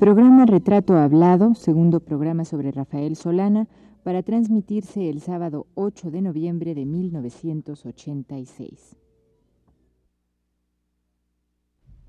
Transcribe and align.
Programa 0.00 0.46
Retrato 0.46 0.96
Hablado, 0.96 1.54
segundo 1.54 2.00
programa 2.00 2.46
sobre 2.46 2.72
Rafael 2.72 3.16
Solana, 3.16 3.68
para 4.02 4.22
transmitirse 4.22 5.10
el 5.10 5.20
sábado 5.20 5.66
8 5.74 6.10
de 6.10 6.22
noviembre 6.22 6.74
de 6.74 6.86
1986. 6.86 8.96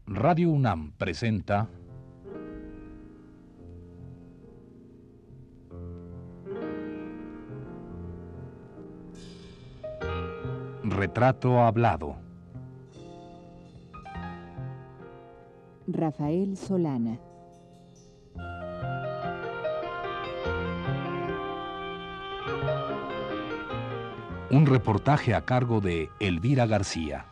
Radio 0.06 0.52
UNAM 0.52 0.94
presenta 0.94 1.68
Retrato 10.82 11.60
Hablado. 11.60 12.16
Rafael 15.88 16.56
Solana. 16.56 17.20
Un 24.52 24.66
reportaje 24.66 25.34
a 25.34 25.46
cargo 25.46 25.80
de 25.80 26.10
Elvira 26.20 26.66
García. 26.66 27.26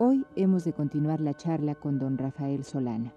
Hoy 0.00 0.26
hemos 0.34 0.64
de 0.64 0.72
continuar 0.72 1.20
la 1.20 1.34
charla 1.34 1.76
con 1.76 2.00
don 2.00 2.18
Rafael 2.18 2.64
Solana 2.64 3.12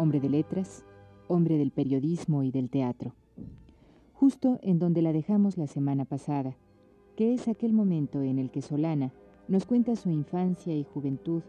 hombre 0.00 0.18
de 0.18 0.30
letras, 0.30 0.86
hombre 1.28 1.58
del 1.58 1.72
periodismo 1.72 2.42
y 2.42 2.50
del 2.50 2.70
teatro. 2.70 3.12
Justo 4.14 4.58
en 4.62 4.78
donde 4.78 5.02
la 5.02 5.12
dejamos 5.12 5.58
la 5.58 5.66
semana 5.66 6.06
pasada, 6.06 6.56
que 7.16 7.34
es 7.34 7.48
aquel 7.48 7.74
momento 7.74 8.22
en 8.22 8.38
el 8.38 8.50
que 8.50 8.62
Solana 8.62 9.12
nos 9.46 9.66
cuenta 9.66 9.96
su 9.96 10.10
infancia 10.10 10.74
y 10.74 10.84
juventud, 10.84 11.42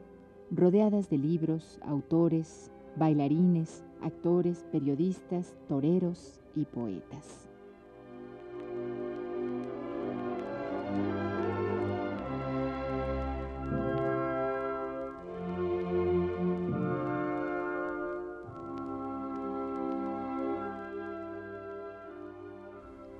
rodeadas 0.51 1.09
de 1.09 1.17
libros, 1.17 1.79
autores, 1.81 2.71
bailarines, 2.97 3.85
actores, 4.01 4.65
periodistas, 4.69 5.55
toreros 5.69 6.41
y 6.53 6.65
poetas. 6.65 7.50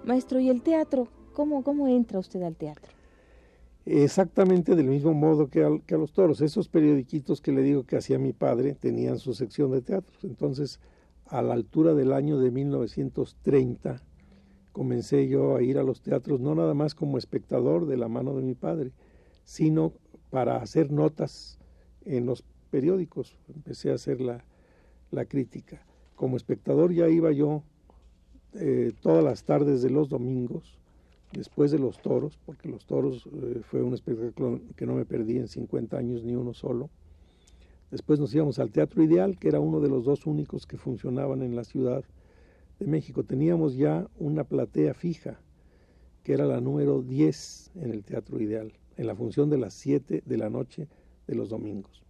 Maestro, 0.06 0.40
¿y 0.40 0.50
el 0.50 0.62
teatro? 0.62 1.08
¿Cómo, 1.34 1.64
cómo 1.64 1.88
entra 1.88 2.20
usted 2.20 2.42
al 2.42 2.56
teatro? 2.56 2.92
Exactamente 3.86 4.76
del 4.76 4.88
mismo 4.88 5.14
modo 5.14 5.50
que, 5.50 5.64
a 5.64 5.98
los 5.98 6.14
toros. 6.14 6.42
Esos 6.42 6.68
periodiquitos 6.68 7.42
que 7.42 7.52
le 7.52 7.62
digo 7.62 7.84
que 7.84 7.98
hacía 7.98 8.18
mi 8.18 8.34
padre 8.34 8.74
tenían 8.74 9.20
su 9.20 9.34
sección 9.34 9.72
de 9.72 9.82
teatro. 9.82 10.18
Entonces, 10.24 10.80
a 11.26 11.42
la 11.42 11.54
altura 11.54 11.94
del 11.94 12.14
año 12.14 12.40
de 12.40 12.52
1930, 12.52 14.02
comencé 14.72 15.28
yo 15.28 15.56
a 15.56 15.62
ir 15.62 15.78
a 15.78 15.84
los 15.84 16.02
teatros, 16.02 16.40
no 16.40 16.56
nada 16.56 16.74
más 16.74 16.96
como 16.96 17.18
espectador 17.18 17.86
de 17.86 17.98
la 17.98 18.08
mano 18.08 18.36
de 18.36 18.44
mi 18.44 18.56
padre, 18.56 18.92
sino 19.44 19.94
para 20.30 20.58
hacer 20.58 20.92
notas 20.92 21.60
en 22.06 22.26
los 22.26 22.44
periódicos. 22.72 23.38
Empecé 23.54 23.92
a 23.92 23.96
hacer 23.96 24.20
la, 24.20 24.46
la 25.12 25.26
crítica. 25.26 25.86
Como 26.16 26.38
espectador 26.38 26.92
ya 26.92 27.08
iba 27.08 27.32
yo 27.32 27.64
eh, 28.54 28.92
todas 29.02 29.24
las 29.24 29.44
tardes 29.44 29.82
de 29.82 29.90
los 29.90 30.10
domingos, 30.10 30.78
después 31.32 31.72
de 31.72 31.80
los 31.80 32.02
toros, 32.02 32.38
porque 32.46 32.68
los 32.68 32.86
toros 32.86 33.28
eh, 33.34 33.62
fue 33.64 33.82
un 33.82 33.94
espectáculo 33.94 34.60
que 34.76 34.86
no 34.86 34.96
me 34.96 35.06
perdí 35.06 35.38
en 35.38 35.48
50 35.48 35.98
años 35.98 36.24
ni 36.24 36.36
uno 36.36 36.54
solo. 36.54 36.90
Después 37.90 38.20
nos 38.20 38.34
íbamos 38.34 38.60
al 38.60 38.72
Teatro 38.72 39.04
Ideal, 39.04 39.38
que 39.38 39.48
era 39.48 39.60
uno 39.60 39.80
de 39.80 39.90
los 39.90 40.06
dos 40.06 40.26
únicos 40.26 40.66
que 40.66 40.78
funcionaban 40.78 41.42
en 41.42 41.56
la 41.56 41.64
Ciudad 41.64 42.04
de 42.80 42.88
México. 42.88 43.24
Teníamos 43.24 43.76
ya 43.76 44.08
una 44.18 44.44
platea 44.44 44.94
fija, 44.94 45.40
que 46.24 46.34
era 46.34 46.46
la 46.46 46.62
número 46.62 47.02
10 47.02 47.72
en 47.76 47.92
el 47.92 48.04
Teatro 48.04 48.40
Ideal, 48.40 48.74
en 48.98 49.08
la 49.08 49.16
función 49.16 49.50
de 49.50 49.58
las 49.58 49.74
7 49.74 50.24
de 50.26 50.38
la 50.38 50.50
noche 50.50 50.88
de 51.28 51.36
los 51.36 51.50
domingos. 51.50 52.04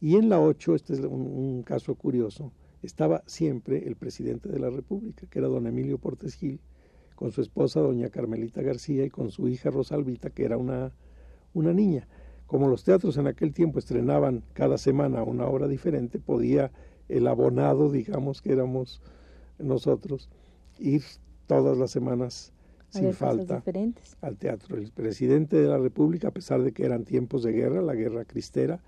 Y 0.00 0.16
en 0.16 0.28
la 0.28 0.40
8, 0.40 0.74
este 0.74 0.94
es 0.94 1.00
un 1.00 1.62
caso 1.62 1.94
curioso, 1.94 2.52
estaba 2.82 3.22
siempre 3.26 3.86
el 3.86 3.96
presidente 3.96 4.48
de 4.48 4.58
la 4.58 4.70
República, 4.70 5.26
que 5.28 5.38
era 5.38 5.48
don 5.48 5.66
Emilio 5.66 5.98
Portes 5.98 6.34
Gil, 6.34 6.60
con 7.14 7.32
su 7.32 7.42
esposa 7.42 7.80
doña 7.80 8.08
Carmelita 8.08 8.62
García 8.62 9.04
y 9.04 9.10
con 9.10 9.30
su 9.30 9.48
hija 9.48 9.70
Rosalvita, 9.70 10.30
que 10.30 10.44
era 10.44 10.56
una, 10.56 10.92
una 11.52 11.72
niña. 11.72 12.08
Como 12.46 12.68
los 12.68 12.82
teatros 12.82 13.16
en 13.16 13.26
aquel 13.26 13.52
tiempo 13.52 13.78
estrenaban 13.78 14.42
cada 14.54 14.78
semana 14.78 15.22
una 15.22 15.46
obra 15.46 15.68
diferente, 15.68 16.18
podía 16.18 16.72
el 17.08 17.26
abonado, 17.26 17.90
digamos 17.90 18.40
que 18.40 18.52
éramos 18.52 19.02
nosotros, 19.58 20.30
ir 20.78 21.02
todas 21.46 21.76
las 21.76 21.90
semanas 21.90 22.52
sin 22.88 23.12
falta 23.12 23.62
al 24.20 24.36
teatro. 24.36 24.76
El 24.76 24.90
presidente 24.90 25.56
de 25.56 25.68
la 25.68 25.78
República, 25.78 26.28
a 26.28 26.32
pesar 26.32 26.62
de 26.62 26.72
que 26.72 26.84
eran 26.84 27.04
tiempos 27.04 27.42
de 27.42 27.52
guerra, 27.52 27.82
la 27.82 27.94
guerra 27.94 28.24
cristera, 28.24 28.82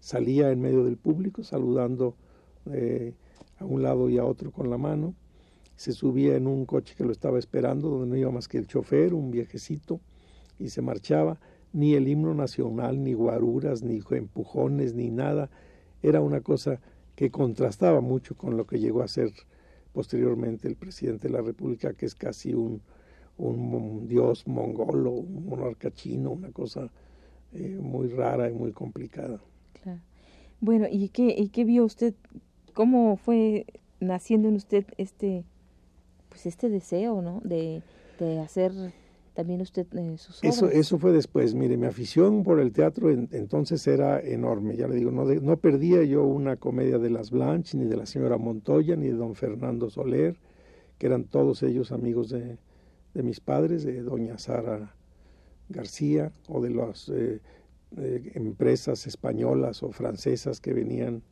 salía 0.00 0.50
en 0.50 0.60
medio 0.60 0.84
del 0.84 0.96
público 0.96 1.44
saludando 1.44 2.16
eh, 2.72 3.14
a 3.58 3.64
un 3.64 3.82
lado 3.82 4.08
y 4.10 4.18
a 4.18 4.24
otro 4.24 4.50
con 4.50 4.70
la 4.70 4.78
mano. 4.78 5.14
Se 5.76 5.92
subía 5.92 6.36
en 6.36 6.46
un 6.46 6.66
coche 6.66 6.94
que 6.96 7.04
lo 7.04 7.12
estaba 7.12 7.38
esperando, 7.38 7.88
donde 7.88 8.06
no 8.06 8.16
iba 8.16 8.30
más 8.30 8.48
que 8.48 8.58
el 8.58 8.66
chofer, 8.66 9.14
un 9.14 9.30
viejecito, 9.30 10.00
y 10.58 10.68
se 10.68 10.82
marchaba. 10.82 11.38
Ni 11.72 11.94
el 11.94 12.06
himno 12.06 12.34
nacional, 12.34 13.02
ni 13.02 13.14
guaruras, 13.14 13.82
ni 13.82 14.00
empujones, 14.10 14.94
ni 14.94 15.10
nada. 15.10 15.50
Era 16.02 16.20
una 16.20 16.40
cosa 16.40 16.80
que 17.16 17.30
contrastaba 17.30 18.00
mucho 18.00 18.36
con 18.36 18.56
lo 18.56 18.66
que 18.66 18.78
llegó 18.78 19.02
a 19.02 19.08
ser 19.08 19.32
posteriormente 19.92 20.68
el 20.68 20.76
presidente 20.76 21.28
de 21.28 21.34
la 21.34 21.42
República, 21.42 21.94
que 21.94 22.06
es 22.06 22.14
casi 22.14 22.54
un, 22.54 22.80
un 23.38 24.06
dios 24.06 24.46
mongolo, 24.46 25.10
un 25.10 25.46
monarca 25.46 25.90
chino, 25.90 26.30
una 26.30 26.50
cosa 26.50 26.90
eh, 27.52 27.78
muy 27.80 28.08
rara 28.08 28.50
y 28.50 28.52
muy 28.52 28.72
complicada. 28.72 29.40
Bueno, 30.60 30.86
¿y 30.90 31.08
qué, 31.10 31.34
¿y 31.36 31.48
qué 31.48 31.64
vio 31.64 31.84
usted 31.84 32.14
cómo 32.74 33.16
fue 33.16 33.66
naciendo 34.00 34.48
en 34.48 34.56
usted 34.56 34.84
este 34.98 35.44
pues 36.28 36.46
este 36.46 36.68
deseo 36.68 37.22
no 37.22 37.40
de, 37.44 37.82
hacer 38.42 38.72
también 39.34 39.60
usted 39.60 39.86
eh, 39.94 40.16
sus 40.18 40.38
obras. 40.38 40.56
Eso, 40.56 40.68
eso 40.68 40.98
fue 40.98 41.12
después. 41.12 41.54
Mire, 41.54 41.76
mi 41.76 41.86
afición 41.86 42.42
por 42.42 42.60
el 42.60 42.72
teatro 42.72 43.10
entonces 43.10 43.86
era 43.86 44.20
enorme. 44.20 44.76
Ya 44.76 44.88
le 44.88 44.96
digo, 44.96 45.10
no, 45.10 45.24
no 45.24 45.56
perdía 45.56 46.02
yo 46.04 46.24
una 46.24 46.56
comedia 46.56 46.98
de 46.98 47.10
las 47.10 47.30
Blanches, 47.30 47.74
ni 47.74 47.84
de 47.84 47.96
la 47.96 48.06
señora 48.06 48.38
Montoya, 48.38 48.96
ni 48.96 49.06
de 49.06 49.14
don 49.14 49.34
Fernando 49.34 49.90
Soler, 49.90 50.36
que 50.98 51.06
eran 51.06 51.24
todos 51.24 51.62
ellos 51.62 51.92
amigos 51.92 52.30
de, 52.30 52.58
mis 53.14 53.40
padres, 53.40 53.84
de 53.84 54.02
doña 54.02 54.38
Sara 54.38 54.94
García, 55.68 56.32
o 56.48 56.60
de 56.60 56.70
las 56.70 57.08
eh, 57.08 57.40
eh, 57.96 58.32
empresas 58.34 59.06
españolas 59.06 59.82
o 59.82 59.92
francesas 59.92 60.60
que 60.60 60.72
venían 60.72 61.22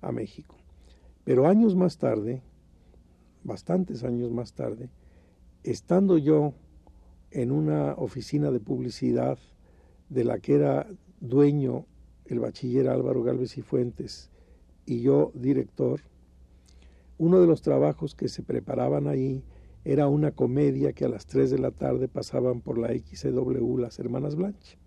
a 0.00 0.12
México. 0.12 0.57
Pero 1.28 1.46
años 1.46 1.76
más 1.76 1.98
tarde, 1.98 2.40
bastantes 3.44 4.02
años 4.02 4.32
más 4.32 4.54
tarde, 4.54 4.88
estando 5.62 6.16
yo 6.16 6.54
en 7.30 7.52
una 7.52 7.92
oficina 7.98 8.50
de 8.50 8.60
publicidad 8.60 9.38
de 10.08 10.24
la 10.24 10.38
que 10.38 10.54
era 10.54 10.86
dueño 11.20 11.84
el 12.24 12.40
bachiller 12.40 12.88
Álvaro 12.88 13.22
Galvez 13.22 13.58
y 13.58 13.60
Fuentes 13.60 14.30
y 14.86 15.02
yo 15.02 15.30
director, 15.34 16.00
uno 17.18 17.42
de 17.42 17.46
los 17.46 17.60
trabajos 17.60 18.14
que 18.14 18.28
se 18.28 18.42
preparaban 18.42 19.06
ahí 19.06 19.44
era 19.84 20.08
una 20.08 20.30
comedia 20.30 20.94
que 20.94 21.04
a 21.04 21.10
las 21.10 21.26
3 21.26 21.50
de 21.50 21.58
la 21.58 21.72
tarde 21.72 22.08
pasaban 22.08 22.62
por 22.62 22.78
la 22.78 22.88
XW 22.88 23.76
las 23.76 23.98
hermanas 23.98 24.34
Blanche. 24.34 24.78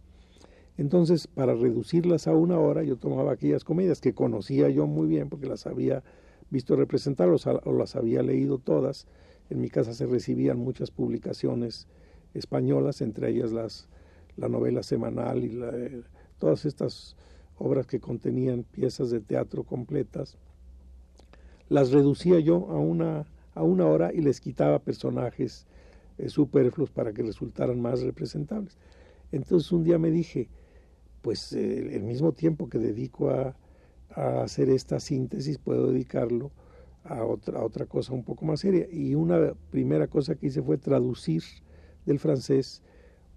Entonces, 0.75 1.27
para 1.27 1.53
reducirlas 1.53 2.25
a 2.25 2.33
una 2.33 2.57
hora, 2.57 2.81
yo 2.81 2.97
tomaba 2.97 3.31
aquellas 3.31 3.63
comedias 3.63 4.01
que 4.01 4.15
conocía 4.15 4.69
yo 4.69 4.87
muy 4.87 5.05
bien 5.05 5.29
porque 5.29 5.45
las 5.45 5.67
había 5.67 6.01
visto 6.51 6.75
representarlos 6.75 7.48
o 7.48 7.74
las 7.74 7.95
había 7.95 8.21
leído 8.21 8.59
todas. 8.59 9.07
En 9.50 9.59
mi 9.59 9.69
casa 9.69 9.94
se 9.94 10.06
recibían 10.06 10.59
muchas 10.59 10.92
publicaciones 10.92 11.88
españolas, 12.33 13.01
entre 13.01 13.30
ellas 13.30 13.51
las, 13.51 13.88
la 14.38 14.48
novela 14.48 14.83
semanal 14.83 15.44
y 15.44 15.59
todas 16.38 16.65
estas 16.65 17.15
obras 17.57 17.88
que 17.88 18.00
contenían 18.00 18.63
piezas 18.63 19.09
de 19.09 19.21
teatro 19.21 19.63
completas. 19.63 20.38
Las 21.69 21.92
reducía 21.92 22.39
yo 22.39 22.69
a 22.69 22.77
una, 22.77 23.25
a 23.56 23.63
una 23.63 23.88
hora 23.88 24.13
y 24.13 24.21
les 24.21 24.42
quitaba 24.42 24.80
personajes 24.80 25.65
eh, 26.18 26.30
superfluos 26.30 26.92
para 26.92 27.13
que 27.13 27.24
resultaran 27.24 27.81
más 27.81 28.01
representables. 28.01 28.77
Entonces 29.31 29.71
un 29.71 29.83
día 29.83 29.97
me 29.97 30.12
dije, 30.12 30.50
pues 31.21 31.54
eh, 31.54 31.95
el 31.95 32.04
mismo 32.04 32.33
tiempo 32.33 32.68
que 32.68 32.77
dedico 32.77 33.30
a, 33.30 33.56
hacer 34.15 34.69
esta 34.69 34.99
síntesis 34.99 35.57
puedo 35.57 35.91
dedicarlo 35.91 36.51
a 37.03 37.23
otra, 37.23 37.59
a 37.59 37.65
otra 37.65 37.85
cosa 37.85 38.13
un 38.13 38.23
poco 38.23 38.45
más 38.45 38.59
seria. 38.59 38.87
Y 38.91 39.15
una 39.15 39.53
primera 39.69 40.07
cosa 40.07 40.35
que 40.35 40.47
hice 40.47 40.61
fue 40.61 40.77
traducir 40.77 41.43
del 42.05 42.19
francés 42.19 42.81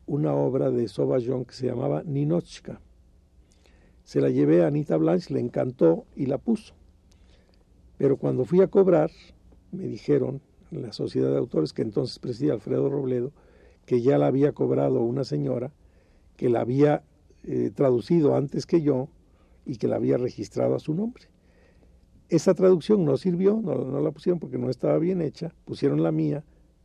una 0.06 0.34
obra 0.34 0.70
de 0.70 0.86
Sauvagnon 0.88 1.44
que 1.44 1.54
se 1.54 1.66
llamaba 1.66 2.02
Ninochka. 2.04 2.80
Se 4.04 4.20
la 4.20 4.28
llevé 4.28 4.62
a 4.62 4.66
Anita 4.66 4.96
Blanche, 4.96 5.32
le 5.32 5.40
encantó 5.40 6.04
y 6.14 6.26
la 6.26 6.38
puso. 6.38 6.74
Pero 7.96 8.16
cuando 8.18 8.44
fui 8.44 8.60
a 8.60 8.66
cobrar, 8.66 9.10
me 9.72 9.86
dijeron 9.86 10.42
la 10.70 10.92
sociedad 10.92 11.30
de 11.30 11.38
autores 11.38 11.72
que 11.72 11.82
entonces 11.82 12.18
presidía 12.18 12.52
Alfredo 12.52 12.90
Robledo, 12.90 13.32
que 13.86 14.02
ya 14.02 14.18
la 14.18 14.26
había 14.26 14.52
cobrado 14.52 15.00
una 15.00 15.24
señora, 15.24 15.72
que 16.36 16.48
la 16.48 16.60
había 16.60 17.02
eh, 17.44 17.70
traducido 17.74 18.36
antes 18.36 18.66
que 18.66 18.82
yo 18.82 19.08
y 19.64 19.76
que 19.76 19.88
la 19.88 19.96
había 19.96 20.16
registrado 20.16 20.74
a 20.74 20.78
su 20.78 20.94
nombre. 20.94 21.24
Esa 22.28 22.54
traducción 22.54 23.04
no 23.04 23.16
sirvió, 23.16 23.60
no, 23.62 24.00
la 24.00 24.10
pusieron 24.10 24.38
porque 24.38 24.58
no 24.58 24.70
estaba 24.70 24.98
bien 24.98 25.20
hecha, 25.20 25.54
pusieron 25.64 26.02
la 26.02 26.10
mía, 26.10 26.44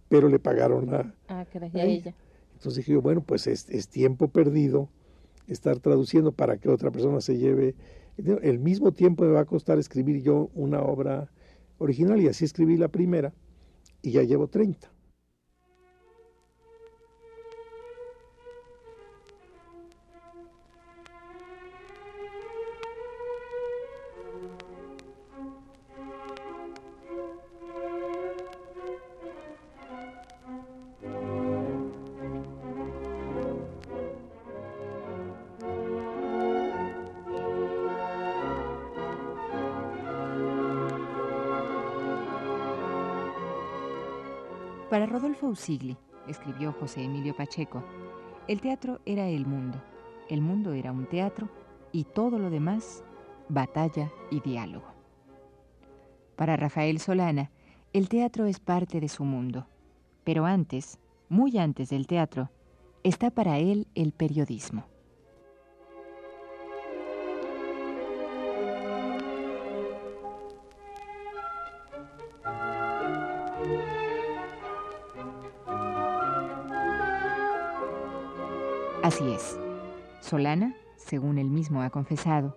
pero 0.09 0.27
le 0.27 0.39
pagaron 0.39 0.93
a, 0.93 1.15
ah, 1.27 1.45
ella. 1.73 2.13
Entonces 2.53 2.77
dije 2.77 2.93
yo, 2.93 3.01
bueno, 3.01 3.21
pues 3.21 3.47
es, 3.47 3.69
es, 3.69 3.87
tiempo 3.87 4.27
perdido 4.27 4.89
estar 5.47 5.79
traduciendo 5.79 6.31
para 6.33 6.57
que 6.57 6.69
otra 6.69 6.91
persona 6.91 7.21
se 7.21 7.37
lleve. 7.37 7.75
El 8.17 8.59
mismo 8.59 8.91
tiempo 8.91 9.23
me 9.23 9.31
va 9.31 9.41
a 9.41 9.45
costar 9.45 9.79
escribir 9.79 10.21
yo 10.21 10.49
una 10.53 10.81
obra 10.81 11.31
original 11.77 12.19
y 12.21 12.27
así 12.27 12.43
escribí 12.43 12.75
la 12.75 12.89
primera 12.89 13.33
y 14.01 14.11
ya 14.11 14.23
llevo 14.23 14.47
30. 14.47 14.91
Rodolfo 45.41 45.53
escribió 46.27 46.73
José 46.73 47.03
Emilio 47.03 47.33
Pacheco, 47.35 47.83
el 48.47 48.59
teatro 48.59 48.99
era 49.05 49.27
el 49.27 49.45
mundo, 49.45 49.81
el 50.29 50.41
mundo 50.41 50.73
era 50.73 50.91
un 50.91 51.05
teatro 51.05 51.47
y 51.91 52.03
todo 52.03 52.37
lo 52.37 52.49
demás, 52.49 53.03
batalla 53.47 54.11
y 54.31 54.41
diálogo. 54.41 54.87
Para 56.35 56.57
Rafael 56.57 56.99
Solana, 56.99 57.51
el 57.93 58.09
teatro 58.09 58.45
es 58.45 58.59
parte 58.59 58.99
de 58.99 59.07
su 59.07 59.23
mundo, 59.23 59.65
pero 60.23 60.45
antes, 60.45 60.99
muy 61.29 61.57
antes 61.57 61.89
del 61.89 62.05
teatro, 62.05 62.49
está 63.03 63.29
para 63.29 63.59
él 63.59 63.87
el 63.95 64.11
periodismo. 64.11 64.85
Así 79.09 79.27
es. 79.31 79.59
Solana, 80.19 80.75
según 80.95 81.39
él 81.39 81.49
mismo 81.49 81.81
ha 81.81 81.89
confesado, 81.89 82.55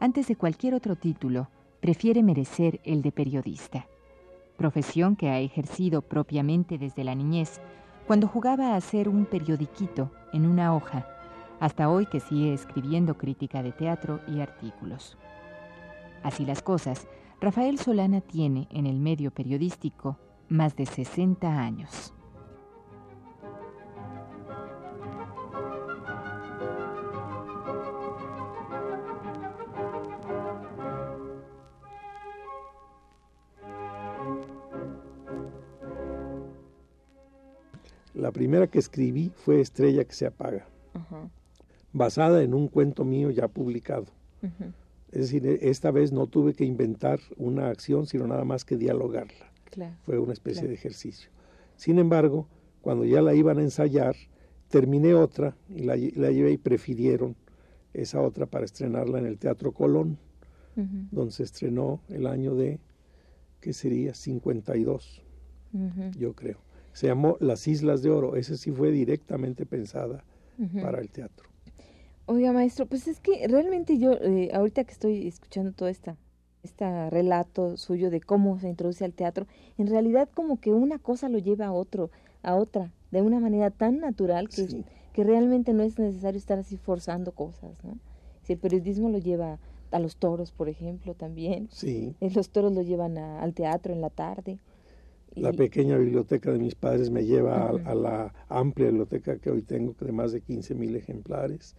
antes 0.00 0.28
de 0.28 0.36
cualquier 0.36 0.74
otro 0.74 0.96
título, 0.96 1.48
prefiere 1.80 2.22
merecer 2.22 2.78
el 2.84 3.00
de 3.00 3.10
periodista, 3.10 3.86
profesión 4.58 5.16
que 5.16 5.30
ha 5.30 5.40
ejercido 5.40 6.02
propiamente 6.02 6.76
desde 6.76 7.04
la 7.04 7.14
niñez, 7.14 7.58
cuando 8.06 8.28
jugaba 8.28 8.76
a 8.76 8.80
ser 8.82 9.08
un 9.08 9.24
periodiquito 9.24 10.10
en 10.34 10.44
una 10.44 10.76
hoja, 10.76 11.06
hasta 11.58 11.88
hoy 11.88 12.04
que 12.04 12.20
sigue 12.20 12.52
escribiendo 12.52 13.16
crítica 13.16 13.62
de 13.62 13.72
teatro 13.72 14.20
y 14.28 14.40
artículos. 14.40 15.16
Así 16.22 16.44
las 16.44 16.60
cosas, 16.60 17.08
Rafael 17.40 17.78
Solana 17.78 18.20
tiene 18.20 18.68
en 18.70 18.84
el 18.84 19.00
medio 19.00 19.30
periodístico 19.30 20.18
más 20.50 20.76
de 20.76 20.84
60 20.84 21.48
años. 21.48 22.12
La 38.14 38.30
primera 38.30 38.68
que 38.68 38.78
escribí 38.78 39.32
fue 39.34 39.60
Estrella 39.60 40.04
que 40.04 40.14
se 40.14 40.26
apaga, 40.26 40.66
basada 41.92 42.42
en 42.42 42.54
un 42.54 42.68
cuento 42.68 43.04
mío 43.04 43.30
ya 43.30 43.48
publicado. 43.48 44.06
Es 45.10 45.20
decir, 45.20 45.46
e, 45.46 45.70
esta 45.70 45.90
vez 45.90 46.12
no 46.12 46.26
tuve 46.26 46.54
que 46.54 46.64
inventar 46.64 47.18
una 47.36 47.68
acción, 47.68 48.06
sino 48.06 48.26
nada 48.26 48.44
más 48.44 48.64
que 48.64 48.76
dialogarla. 48.76 49.50
fue 50.04 50.18
una 50.18 50.32
especie 50.32 50.68
de 50.68 50.74
ejercicio. 50.74 51.30
Sin 51.76 51.98
embargo, 51.98 52.46
cuando 52.82 53.04
ya 53.04 53.20
la 53.20 53.34
iban 53.34 53.58
a 53.58 53.62
ensayar, 53.62 54.14
terminé 54.68 55.14
otra 55.14 55.56
y 55.68 55.82
la, 55.82 55.96
llevé 55.96 56.52
y 56.52 56.58
prefirieron 56.58 57.34
esa 57.94 58.20
otra 58.20 58.46
para 58.46 58.64
estrenarla 58.64 59.18
en 59.18 59.26
el 59.26 59.38
Teatro 59.38 59.72
Colón, 59.72 60.18
donde 60.76 61.32
se 61.32 61.44
estrenó 61.44 62.00
el 62.08 62.26
año 62.26 62.54
de, 62.54 62.80
¿qué 63.60 63.72
sería? 63.72 64.14
52, 64.14 65.22
yo 66.16 66.34
creo 66.34 66.63
se 66.94 67.08
llamó 67.08 67.36
Las 67.40 67.68
Islas 67.68 68.02
de 68.02 68.10
Oro. 68.10 68.36
Esa 68.36 68.56
sí 68.56 68.70
fue 68.70 68.90
directamente 68.90 69.66
pensada 69.66 70.24
para 70.80 71.00
el 71.00 71.10
teatro. 71.10 71.50
Oiga, 72.26 72.52
maestro, 72.52 72.86
pues 72.86 73.06
es 73.08 73.20
que 73.20 73.46
realmente 73.48 73.98
yo, 73.98 74.12
eh, 74.12 74.50
ahorita 74.54 74.84
que 74.84 74.92
estoy 74.92 75.26
escuchando 75.26 75.72
todo 75.72 75.88
esta, 75.88 76.16
este 76.62 77.10
relato 77.10 77.76
suyo 77.76 78.08
de 78.08 78.20
cómo 78.20 78.58
se 78.60 78.68
introduce 78.68 79.04
al 79.04 79.12
teatro, 79.12 79.46
en 79.76 79.88
realidad 79.88 80.30
como 80.32 80.58
que 80.58 80.72
una 80.72 80.98
cosa 80.98 81.28
lo 81.28 81.38
lleva 81.38 81.66
a 81.66 81.72
otro, 81.72 82.10
a 82.42 82.54
otra, 82.54 82.92
de 83.10 83.20
una 83.20 83.40
manera 83.40 83.70
tan 83.70 83.98
natural 83.98 84.48
que, 84.48 84.84
que 85.12 85.24
realmente 85.24 85.74
no 85.74 85.82
es 85.82 85.98
necesario 85.98 86.38
estar 86.38 86.58
así 86.58 86.78
forzando 86.78 87.32
cosas, 87.32 87.72
¿no? 87.82 87.98
Si 88.44 88.52
el 88.54 88.58
periodismo 88.58 89.08
lo 89.10 89.18
lleva 89.18 89.58
a 89.90 89.98
los 89.98 90.16
toros, 90.16 90.52
por 90.52 90.68
ejemplo, 90.68 91.14
también. 91.14 91.68
Sí. 91.70 92.14
Eh, 92.20 92.30
los 92.34 92.50
toros 92.50 92.72
lo 92.72 92.82
llevan 92.82 93.18
al 93.18 93.52
teatro 93.52 93.92
en 93.92 94.00
la 94.00 94.10
tarde. 94.10 94.58
La 95.36 95.52
pequeña 95.52 95.96
biblioteca 95.98 96.52
de 96.52 96.58
mis 96.58 96.74
padres 96.74 97.10
me 97.10 97.24
lleva 97.24 97.68
a, 97.68 97.94
la 97.94 98.32
amplia 98.48 98.86
biblioteca 98.86 99.38
que 99.38 99.50
hoy 99.50 99.62
tengo, 99.62 99.94
de 99.98 100.12
más 100.12 100.32
de 100.32 100.40
15 100.40 100.74
mil 100.76 100.94
ejemplares, 100.94 101.74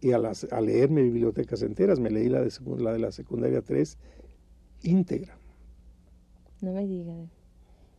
y 0.00 0.12
a, 0.12 0.18
las, 0.18 0.44
a 0.50 0.60
leerme 0.60 1.02
bibliotecas 1.02 1.62
enteras. 1.62 2.00
Me 2.00 2.10
leí 2.10 2.28
la 2.28 2.40
de, 2.40 2.50
la 2.78 2.92
de 2.92 2.98
la 2.98 3.12
secundaria 3.12 3.60
3 3.60 3.98
íntegra. 4.84 5.38
No 6.62 6.72
me 6.72 6.86
diga. 6.86 7.14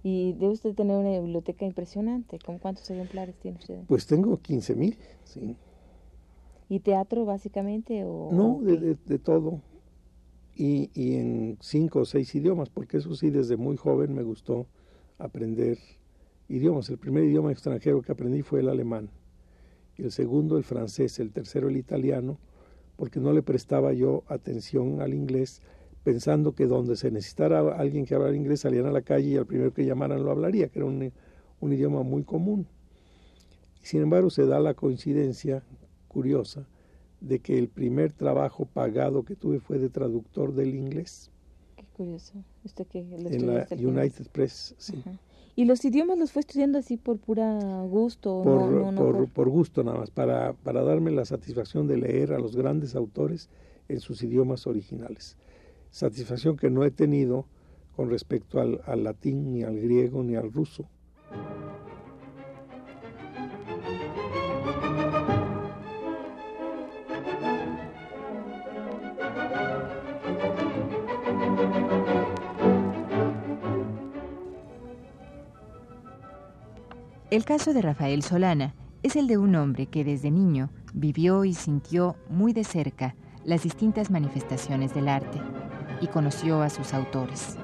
Y 0.02 0.34
debe 0.34 0.54
usted 0.54 0.74
tener 0.74 0.98
una 0.98 1.20
biblioteca 1.20 1.66
impresionante. 1.66 2.40
¿Con 2.40 2.58
cuántos 2.58 2.90
ejemplares 2.90 3.36
tiene 3.36 3.58
usted? 3.58 3.84
Pues 3.88 4.08
tengo 4.08 4.38
15 4.38 4.76
mil, 4.76 4.98
sí. 5.24 5.56
¿Y 6.70 6.80
teatro 6.80 7.26
básicamente? 7.26 8.04
O, 8.06 8.30
no, 8.32 8.60
de, 8.62 8.96
de, 8.96 9.20
todo 9.20 9.62
y, 10.56 10.90
y, 10.94 11.16
en 11.16 11.58
cinco 11.62 12.02
o 12.02 12.06
seis 12.06 12.34
idiomas, 12.36 12.70
porque 12.70 12.98
eso 12.98 13.14
sí, 13.16 13.30
desde 13.32 13.58
muy 13.58 13.76
joven 13.76 14.14
me 14.14 14.24
gustó 14.24 14.68
aprender 15.20 15.78
idiomas. 16.48 16.90
El 16.90 16.98
primer 16.98 17.24
idioma 17.24 17.52
extranjero 17.52 18.02
que 18.02 18.12
aprendí 18.12 18.42
fue 18.42 18.62
el 18.62 18.70
alemán, 18.70 19.10
el 19.98 20.12
segundo 20.12 20.58
el 20.58 20.64
francés, 20.64 21.20
el 21.20 21.32
tercero 21.32 21.70
el 21.70 21.78
italiano, 21.78 22.40
porque 22.96 23.20
no 23.20 23.32
le 23.32 23.44
prestaba 23.44 23.94
yo 23.94 24.24
atención 24.28 25.02
al 25.02 25.14
inglés, 25.14 25.62
pensando 26.04 26.54
que 26.54 26.66
donde 26.66 26.96
se 26.96 27.12
necesitara 27.12 27.60
alguien 27.76 28.06
que 28.06 28.16
hablara 28.16 28.36
inglés 28.36 28.62
salían 28.62 28.88
a 28.88 28.92
la 28.92 29.02
calle 29.02 29.30
y 29.30 29.38
al 29.38 29.46
primero 29.46 29.74
que 29.74 29.86
llamaran 29.86 30.24
lo 30.24 30.32
hablaría, 30.32 30.70
que 30.70 30.80
era 30.80 30.86
un, 30.86 31.12
un 31.60 31.74
idioma 31.74 32.04
muy 32.04 32.24
común. 32.24 32.68
Sin 33.82 34.02
embargo, 34.02 34.30
se 34.30 34.46
da 34.46 34.60
la 34.60 34.74
coincidencia 34.74 35.64
curiosa 36.08 36.68
de 37.22 37.40
que 37.40 37.58
el 37.58 37.70
primer 37.70 38.14
trabajo 38.14 38.66
pagado 38.66 39.24
que 39.24 39.36
tuve 39.36 39.60
fue 39.60 39.78
de 39.78 39.90
traductor 39.90 40.54
del 40.54 40.76
inglés. 40.76 41.32
Qué 41.76 41.86
curioso. 41.94 42.44
¿Usted 42.64 42.88
que 42.88 43.00
En 43.00 43.48
la 43.48 43.68
United 43.72 44.28
Press, 44.32 44.76
sí. 44.78 45.04
¿Y 45.56 45.66
los 45.66 45.84
idiomas 45.84 46.18
los 46.18 46.32
fue 46.32 46.40
estudiando 46.42 46.78
así 46.78 46.96
por 46.96 47.18
pura 47.18 47.60
gusto? 47.84 48.42
Por, 48.44 48.72
no, 48.72 48.96
por, 48.96 49.30
por, 49.30 49.50
gusto 49.50 49.84
nada 49.84 49.98
más, 49.98 50.10
para, 50.10 50.54
para 50.54 50.84
darme 50.84 51.12
la 51.12 51.26
satisfacción 51.26 51.88
de 51.88 51.98
leer 51.98 52.32
a 52.32 52.40
los 52.40 52.56
grandes 52.56 52.96
autores 52.96 53.50
en 53.90 54.00
sus 54.00 54.24
idiomas 54.24 54.68
originales. 54.68 55.36
Satisfacción 55.92 56.56
que 56.56 56.70
no 56.70 56.86
he 56.86 56.92
tenido 56.92 57.46
con 57.96 58.10
respecto 58.10 58.62
al, 58.62 58.80
al 58.86 59.04
latín, 59.04 59.52
ni 59.52 59.64
al 59.64 59.78
griego, 59.80 60.24
ni 60.24 60.36
al 60.36 60.52
ruso. 60.52 60.88
El 77.32 77.46
caso 77.46 77.74
de 77.74 77.84
Rafael 77.84 78.24
Solana 78.24 78.74
es 79.04 79.16
el 79.16 79.28
de 79.28 79.38
un 79.38 79.56
hombre 79.56 79.86
que 79.86 80.04
desde 80.04 80.32
niño 80.32 80.72
vivió 80.96 81.46
y 81.46 81.54
sintió 81.54 82.16
muy 82.28 82.54
de 82.54 82.64
cerca 82.64 83.16
las 83.46 83.62
distintas 83.62 84.10
manifestaciones 84.10 84.96
del 84.96 85.08
arte 85.08 85.40
y 86.02 86.08
conoció 86.08 86.64
a 86.64 86.72
sus 86.72 86.92
autores. 86.92 87.56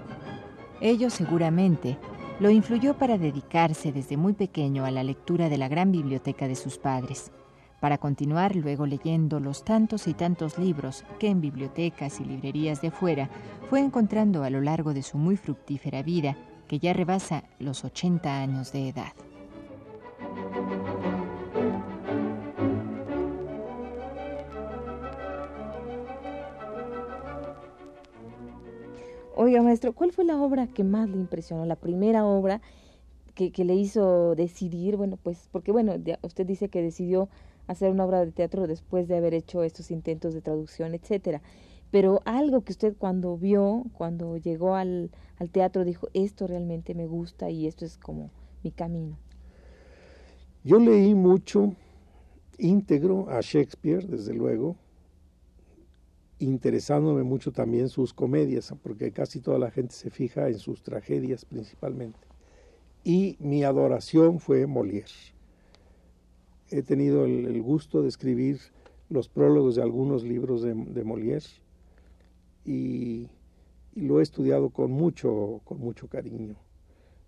Ello 0.81 1.09
seguramente 1.09 1.97
lo 2.39 2.51
influyó 2.51 2.95
para 2.99 3.17
dedicarse 3.17 3.91
desde 3.91 4.17
muy 4.17 4.33
pequeño 4.33 4.85
a 4.85 4.91
la 4.91 5.03
lectura 5.03 5.49
de 5.49 5.57
la 5.57 5.67
gran 5.67 5.91
biblioteca 5.91 6.47
de 6.47 6.55
sus 6.55 6.77
padres, 6.77 7.31
para 7.79 7.97
continuar 7.97 8.55
luego 8.55 8.85
leyendo 8.85 9.39
los 9.39 9.65
tantos 9.65 10.07
y 10.07 10.13
tantos 10.13 10.59
libros 10.59 11.03
que 11.17 11.27
en 11.27 11.41
bibliotecas 11.41 12.19
y 12.19 12.25
librerías 12.25 12.81
de 12.81 12.91
fuera 12.91 13.31
fue 13.67 13.79
encontrando 13.79 14.43
a 14.43 14.51
lo 14.51 14.61
largo 14.61 14.93
de 14.93 15.01
su 15.01 15.17
muy 15.17 15.37
fructífera 15.37 16.03
vida, 16.03 16.37
que 16.67 16.77
ya 16.77 16.93
rebasa 16.93 17.45
los 17.57 17.83
80 17.83 18.41
años 18.41 18.71
de 18.71 18.89
edad. 18.89 19.13
Oiga, 29.37 29.61
maestro, 29.61 29.91
¿cuál 29.91 30.13
fue 30.13 30.23
la 30.23 30.41
obra 30.41 30.65
que 30.67 30.85
más 30.85 31.09
le 31.09 31.17
impresionó? 31.17 31.65
La 31.65 31.75
primera 31.75 32.25
obra 32.25 32.61
que, 33.33 33.51
le 33.65 33.75
hizo 33.75 34.33
decidir, 34.33 34.95
bueno, 34.95 35.17
pues, 35.21 35.49
porque 35.51 35.73
bueno, 35.73 35.95
usted 36.21 36.45
dice 36.45 36.69
que 36.69 36.81
decidió 36.81 37.27
hacer 37.67 37.91
una 37.91 38.05
obra 38.05 38.23
de 38.23 38.31
teatro 38.31 38.65
después 38.65 39.09
de 39.09 39.17
haber 39.17 39.33
hecho 39.33 39.63
estos 39.63 39.91
intentos 39.91 40.33
de 40.33 40.41
traducción, 40.41 40.93
etcétera. 40.93 41.41
Pero 41.91 42.21
algo 42.23 42.61
que 42.61 42.71
usted 42.71 42.95
cuando 42.97 43.35
vio, 43.37 43.83
cuando 43.91 44.37
llegó 44.37 44.75
al, 44.75 45.11
al 45.37 45.49
teatro, 45.49 45.83
dijo, 45.83 46.07
esto 46.13 46.47
realmente 46.47 46.95
me 46.95 47.05
gusta 47.05 47.49
y 47.49 47.67
esto 47.67 47.83
es 47.83 47.97
como 47.97 48.29
mi 48.63 48.71
camino. 48.71 49.17
Yo 50.63 50.79
leí 50.79 51.13
mucho 51.13 51.73
íntegro 52.57 53.29
a 53.29 53.41
Shakespeare, 53.41 54.07
desde 54.07 54.33
luego, 54.33 54.77
interesándome 56.39 57.23
mucho 57.23 57.51
también 57.51 57.89
sus 57.89 58.13
comedias, 58.13 58.73
porque 58.83 59.11
casi 59.11 59.39
toda 59.39 59.59
la 59.59 59.71
gente 59.71 59.93
se 59.93 60.09
fija 60.09 60.47
en 60.47 60.59
sus 60.59 60.83
tragedias 60.83 61.45
principalmente. 61.45 62.19
Y 63.03 63.37
mi 63.39 63.63
adoración 63.63 64.39
fue 64.39 64.65
Molière. 64.67 65.33
He 66.69 66.81
tenido 66.81 67.25
el, 67.25 67.61
gusto 67.61 68.01
de 68.01 68.09
escribir 68.09 68.59
los 69.09 69.29
prólogos 69.29 69.75
de 69.75 69.83
algunos 69.83 70.23
libros 70.23 70.63
de, 70.63 70.73
Molière 70.73 71.61
y, 72.65 73.29
lo 73.93 74.19
he 74.19 74.23
estudiado 74.23 74.71
con 74.71 74.91
mucho, 74.91 75.61
con 75.63 75.79
mucho 75.79 76.09
cariño. 76.09 76.57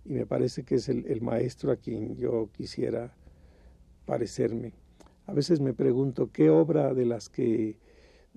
Y 0.03 0.13
me 0.13 0.25
parece 0.25 0.63
que 0.63 0.75
es 0.75 0.89
el 0.89 1.21
maestro 1.21 1.71
a 1.71 1.77
quien 1.77 2.17
yo 2.17 2.49
quisiera 2.51 3.13
parecerme. 4.05 4.73
A 5.27 5.33
veces 5.33 5.59
me 5.59 5.73
pregunto 5.73 6.31
qué 6.31 6.49
obra 6.49 6.93
de 6.93 7.05
las 7.05 7.29
que 7.29 7.77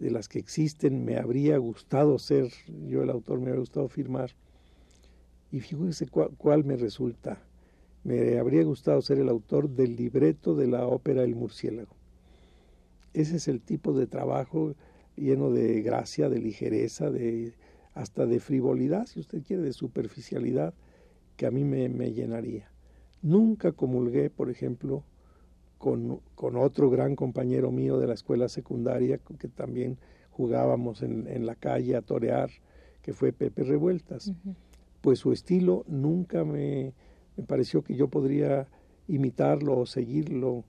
de 0.00 0.11
las 0.11 0.28
que 0.28 0.38
existen 0.38 1.04
me 1.04 1.19
habría 1.19 1.59
gustado 1.59 2.19
ser, 2.19 2.50
yo 2.88 3.02
el 3.02 3.11
autor 3.11 3.38
me 3.38 3.49
habría 3.49 3.61
gustado 3.61 3.88
firmar. 3.88 4.30
Y 5.52 5.61
fíjese 5.61 6.07
cuál, 6.09 6.64
me 6.64 6.76
resulta. 6.76 7.42
Me 8.02 8.38
habría 8.38 8.64
gustado 8.64 9.02
ser 9.02 9.19
el 9.19 9.28
autor 9.28 9.69
del 9.69 9.97
libreto 9.97 10.54
de 10.54 10.69
la 10.69 10.87
ópera 10.87 11.23
El 11.23 11.37
murciélago. 11.37 11.95
Ese 13.12 13.37
es 13.37 13.49
el 13.49 13.61
tipo 13.61 13.92
de 13.92 14.07
trabajo 14.07 14.75
lleno 15.16 15.50
de 15.50 15.83
gracia, 15.83 16.30
de 16.30 16.38
ligereza, 16.38 17.11
de 17.11 17.52
hasta 17.92 18.25
de 18.25 18.40
frivolidad, 18.40 19.07
si 19.07 19.21
usted 19.21 19.42
quiere, 19.42 19.62
de 19.62 19.73
superficialidad, 19.75 20.73
que 21.37 21.45
a 21.45 21.50
mí 21.50 21.64
me, 21.64 21.88
me 21.90 22.12
llenaría. 22.12 22.71
Nunca 23.21 23.73
comulgué, 23.73 24.30
por 24.30 24.49
ejemplo, 24.49 25.04
con, 25.81 26.21
otro 26.37 26.91
gran 26.91 27.17
compañero 27.17 27.73
mío 27.73 27.99
de 27.99 28.07
la 28.07 28.13
escuela 28.13 28.51
secundaria, 28.51 29.19
que 29.39 29.49
también 29.49 29.97
jugábamos 30.31 31.03
en, 31.03 31.47
la 31.47 31.55
calle 31.55 31.97
a 31.97 32.03
torear, 32.03 32.51
que 33.01 33.15
fue 33.15 33.33
Pepe 33.33 33.65
Revueltas. 33.65 34.31
Pues 35.01 35.19
su 35.19 35.33
estilo 35.33 35.85
nunca 35.89 36.45
me, 36.45 36.93
me 37.39 37.45
pareció 37.45 37.83
que 37.83 37.97
yo 37.97 38.09
podría 38.09 38.69
imitarlo 39.09 39.79
o 39.79 39.87
seguirlo, 39.87 40.65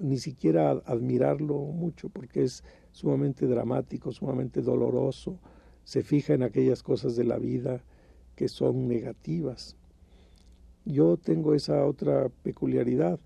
ni 0.00 0.16
siquiera 0.16 0.70
admirarlo 0.70 1.58
mucho, 1.58 2.08
porque 2.08 2.42
es 2.42 2.64
sumamente 2.92 3.46
dramático, 3.46 4.12
sumamente 4.12 4.62
doloroso, 4.62 5.38
se 5.84 6.02
fija 6.02 6.32
en 6.32 6.42
aquellas 6.42 6.82
cosas 6.82 7.16
de 7.16 7.24
la 7.24 7.36
vida 7.36 7.84
que 8.34 8.48
son 8.48 8.88
negativas. 8.88 9.76
Yo 10.86 11.18
tengo 11.18 11.52
esa 11.52 11.84
otra 11.84 12.30
peculiaridad, 12.42 13.20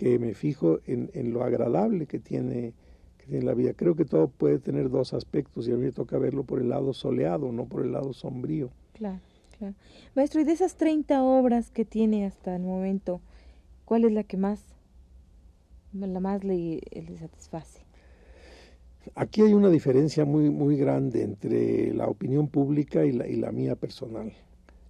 que 0.00 0.18
me 0.18 0.32
fijo 0.32 0.80
en, 0.86 1.10
lo 1.30 1.44
agradable 1.44 2.06
que 2.06 2.18
tiene, 2.18 2.72
que 3.18 3.26
tiene 3.26 3.44
la 3.44 3.52
vida. 3.52 3.74
Creo 3.74 3.94
que 3.94 4.06
todo 4.06 4.28
puede 4.28 4.58
tener 4.58 4.88
dos 4.88 5.12
aspectos 5.12 5.68
y 5.68 5.72
a 5.72 5.76
mí 5.76 5.82
me 5.82 5.92
toca 5.92 6.16
verlo 6.16 6.42
por 6.42 6.58
el 6.58 6.70
lado 6.70 6.94
soleado, 6.94 7.52
no 7.52 7.66
por 7.66 7.84
el 7.84 7.92
lado 7.92 8.14
sombrío. 8.14 8.70
Claro, 8.94 9.20
claro. 9.58 9.74
Maestro, 10.14 10.40
y 10.40 10.44
de 10.44 10.52
esas 10.52 10.76
30 10.76 11.22
obras 11.22 11.70
que 11.70 11.84
tiene 11.84 12.24
hasta 12.24 12.56
el 12.56 12.62
momento, 12.62 13.20
¿cuál 13.84 14.06
es 14.06 14.12
la 14.12 14.24
que 14.24 14.38
más, 14.38 14.64
la 15.92 16.18
más 16.18 16.44
le, 16.44 16.80
satisface? 17.18 17.84
Aquí 19.14 19.42
hay 19.42 19.52
una 19.52 19.68
diferencia 19.68 20.24
muy, 20.24 20.48
muy 20.48 20.78
grande 20.78 21.24
entre 21.24 21.92
la 21.92 22.06
opinión 22.06 22.48
pública 22.48 23.04
y 23.04 23.12
la, 23.12 23.28
y 23.28 23.36
la 23.36 23.52
mía 23.52 23.76
personal. 23.76 24.32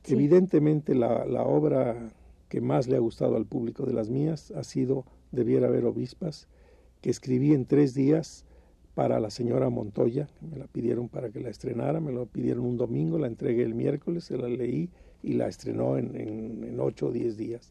Evidentemente 0.04 0.94
la, 0.94 1.24
la, 1.24 1.42
obra 1.42 2.12
que 2.50 2.60
más 2.60 2.88
le 2.88 2.96
ha 2.96 3.00
gustado 3.00 3.36
al 3.36 3.46
público 3.46 3.86
de 3.86 3.94
las 3.94 4.10
mías 4.10 4.50
ha 4.50 4.64
sido 4.64 5.06
Debiera 5.32 5.68
haber 5.68 5.84
obispas, 5.84 6.48
que 7.00 7.08
escribí 7.08 7.54
en 7.54 7.64
tres 7.64 7.94
días 7.94 8.44
para 8.94 9.20
la 9.20 9.30
señora 9.30 9.70
Montoya, 9.70 10.28
me 10.40 10.56
la 10.56 10.66
pidieron 10.66 11.08
para 11.08 11.30
que 11.30 11.38
la 11.38 11.50
estrenara, 11.50 12.00
me 12.00 12.10
lo 12.10 12.26
pidieron 12.26 12.66
un 12.66 12.76
domingo, 12.76 13.16
la 13.16 13.28
entregué 13.28 13.62
el 13.62 13.76
miércoles, 13.76 14.24
se 14.24 14.36
la 14.36 14.48
leí 14.48 14.90
y 15.22 15.34
la 15.34 15.46
estrenó 15.46 15.96
en, 15.96 16.76
ocho 16.80 17.06
o 17.06 17.12
diez 17.12 17.36
días, 17.36 17.70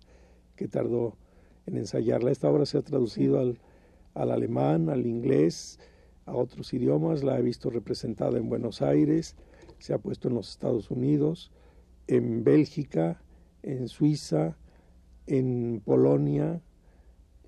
que 0.55 0.69
tardó 0.69 1.17
en 1.65 1.75
ensayarla. 1.75 2.31
Esta 2.31 2.49
obra 2.49 2.65
se 2.65 2.77
ha 2.77 2.81
traducido 2.81 3.39
al, 3.39 3.59
al 4.13 4.31
alemán, 4.31 4.89
al 4.89 5.05
inglés, 5.05 5.79
a 6.25 6.33
otros 6.33 6.73
idiomas, 6.73 7.23
la 7.25 7.37
he 7.37 7.41
visto 7.41 7.69
representada 7.69 8.37
en 8.37 8.47
Buenos 8.47 8.81
Aires, 8.81 9.35
se 9.79 9.93
ha 9.93 9.97
puesto 9.97 10.29
en 10.29 10.35
los 10.35 10.49
Estados 10.49 10.89
Unidos, 10.89 11.51
en 12.07 12.45
Bélgica, 12.45 13.21
en 13.63 13.89
Suiza, 13.89 14.55
en 15.29 15.81
Polonia, 15.85 16.59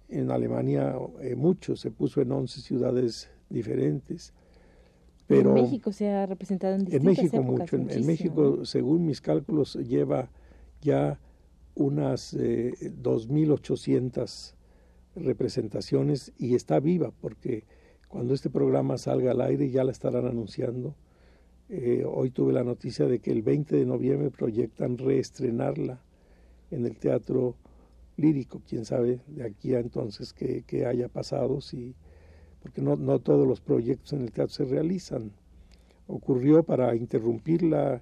en 0.08 0.30
Alemania 0.30 0.96
eh, 1.22 1.36
mucho, 1.36 1.76
se 1.76 1.90
puso 1.90 2.22
en 2.22 2.32
11 2.32 2.62
ciudades 2.62 3.32
diferentes. 3.50 4.34
Pero 5.26 5.56
en 5.58 5.64
México 5.64 5.92
se 5.92 6.10
ha 6.10 6.26
representado 6.26 6.76
en 6.76 6.86
distintas 6.86 7.18
En 7.18 7.24
México 7.24 7.44
mucho, 7.44 7.76
en, 7.78 8.06
México 8.06 8.66
según 8.66 9.06
mis 9.06 9.20
cálculos 9.20 9.76
lleva 9.76 10.30
ya 10.82 11.20
unas 11.74 12.34
eh, 12.34 12.74
2.800 13.02 14.54
representaciones 15.16 16.34
y 16.38 16.56
está 16.56 16.80
viva 16.80 17.12
porque 17.20 17.64
cuando 18.08 18.34
este 18.34 18.50
programa 18.50 18.98
salga 18.98 19.32
al 19.32 19.42
aire 19.42 19.70
ya 19.70 19.84
la 19.84 19.92
estarán 19.92 20.26
anunciando. 20.26 20.96
Eh, 21.70 22.04
hoy 22.06 22.30
tuve 22.30 22.52
la 22.52 22.66
noticia 22.66 23.06
de 23.08 23.20
que 23.20 23.32
el 23.32 23.42
20 23.42 23.78
de 23.78 23.86
noviembre 23.86 24.30
proyectan 24.30 24.98
reestrenarla 24.98 26.02
en 26.70 26.86
el 26.86 26.98
Teatro 26.98 27.56
lírico, 28.18 28.62
quién 28.68 28.86
sabe 28.86 29.20
de 29.28 29.44
aquí 29.44 29.74
a 29.74 29.80
entonces 29.80 30.34
qué, 30.34 30.86
haya 30.86 31.08
pasado, 31.08 31.60
porque 32.62 32.82
no, 32.82 32.96
no 32.96 33.20
todos 33.20 33.48
los 33.48 33.62
proyectos 33.62 34.14
en 34.14 34.22
el 34.22 34.32
teatro 34.32 34.54
se 34.54 34.66
realizan. 34.66 35.32
Ocurrió 36.08 36.64
para 36.64 36.96
interrumpir 36.96 37.64
la, 37.64 38.02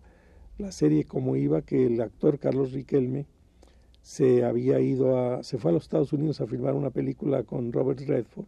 la 0.57 0.71
serie 0.71 1.05
como 1.05 1.35
iba 1.35 1.61
que 1.61 1.85
el 1.85 2.01
actor 2.01 2.39
Carlos 2.39 2.73
Riquelme 2.73 3.25
se 4.01 4.43
había 4.43 4.79
ido 4.79 5.17
a, 5.17 5.43
se 5.43 5.57
fue 5.57 5.71
a 5.71 5.73
los 5.73 5.83
Estados 5.83 6.13
Unidos 6.13 6.41
a 6.41 6.47
filmar 6.47 6.73
una 6.73 6.89
película 6.89 7.43
con 7.43 7.71
Robert 7.71 7.99
Redford. 8.01 8.47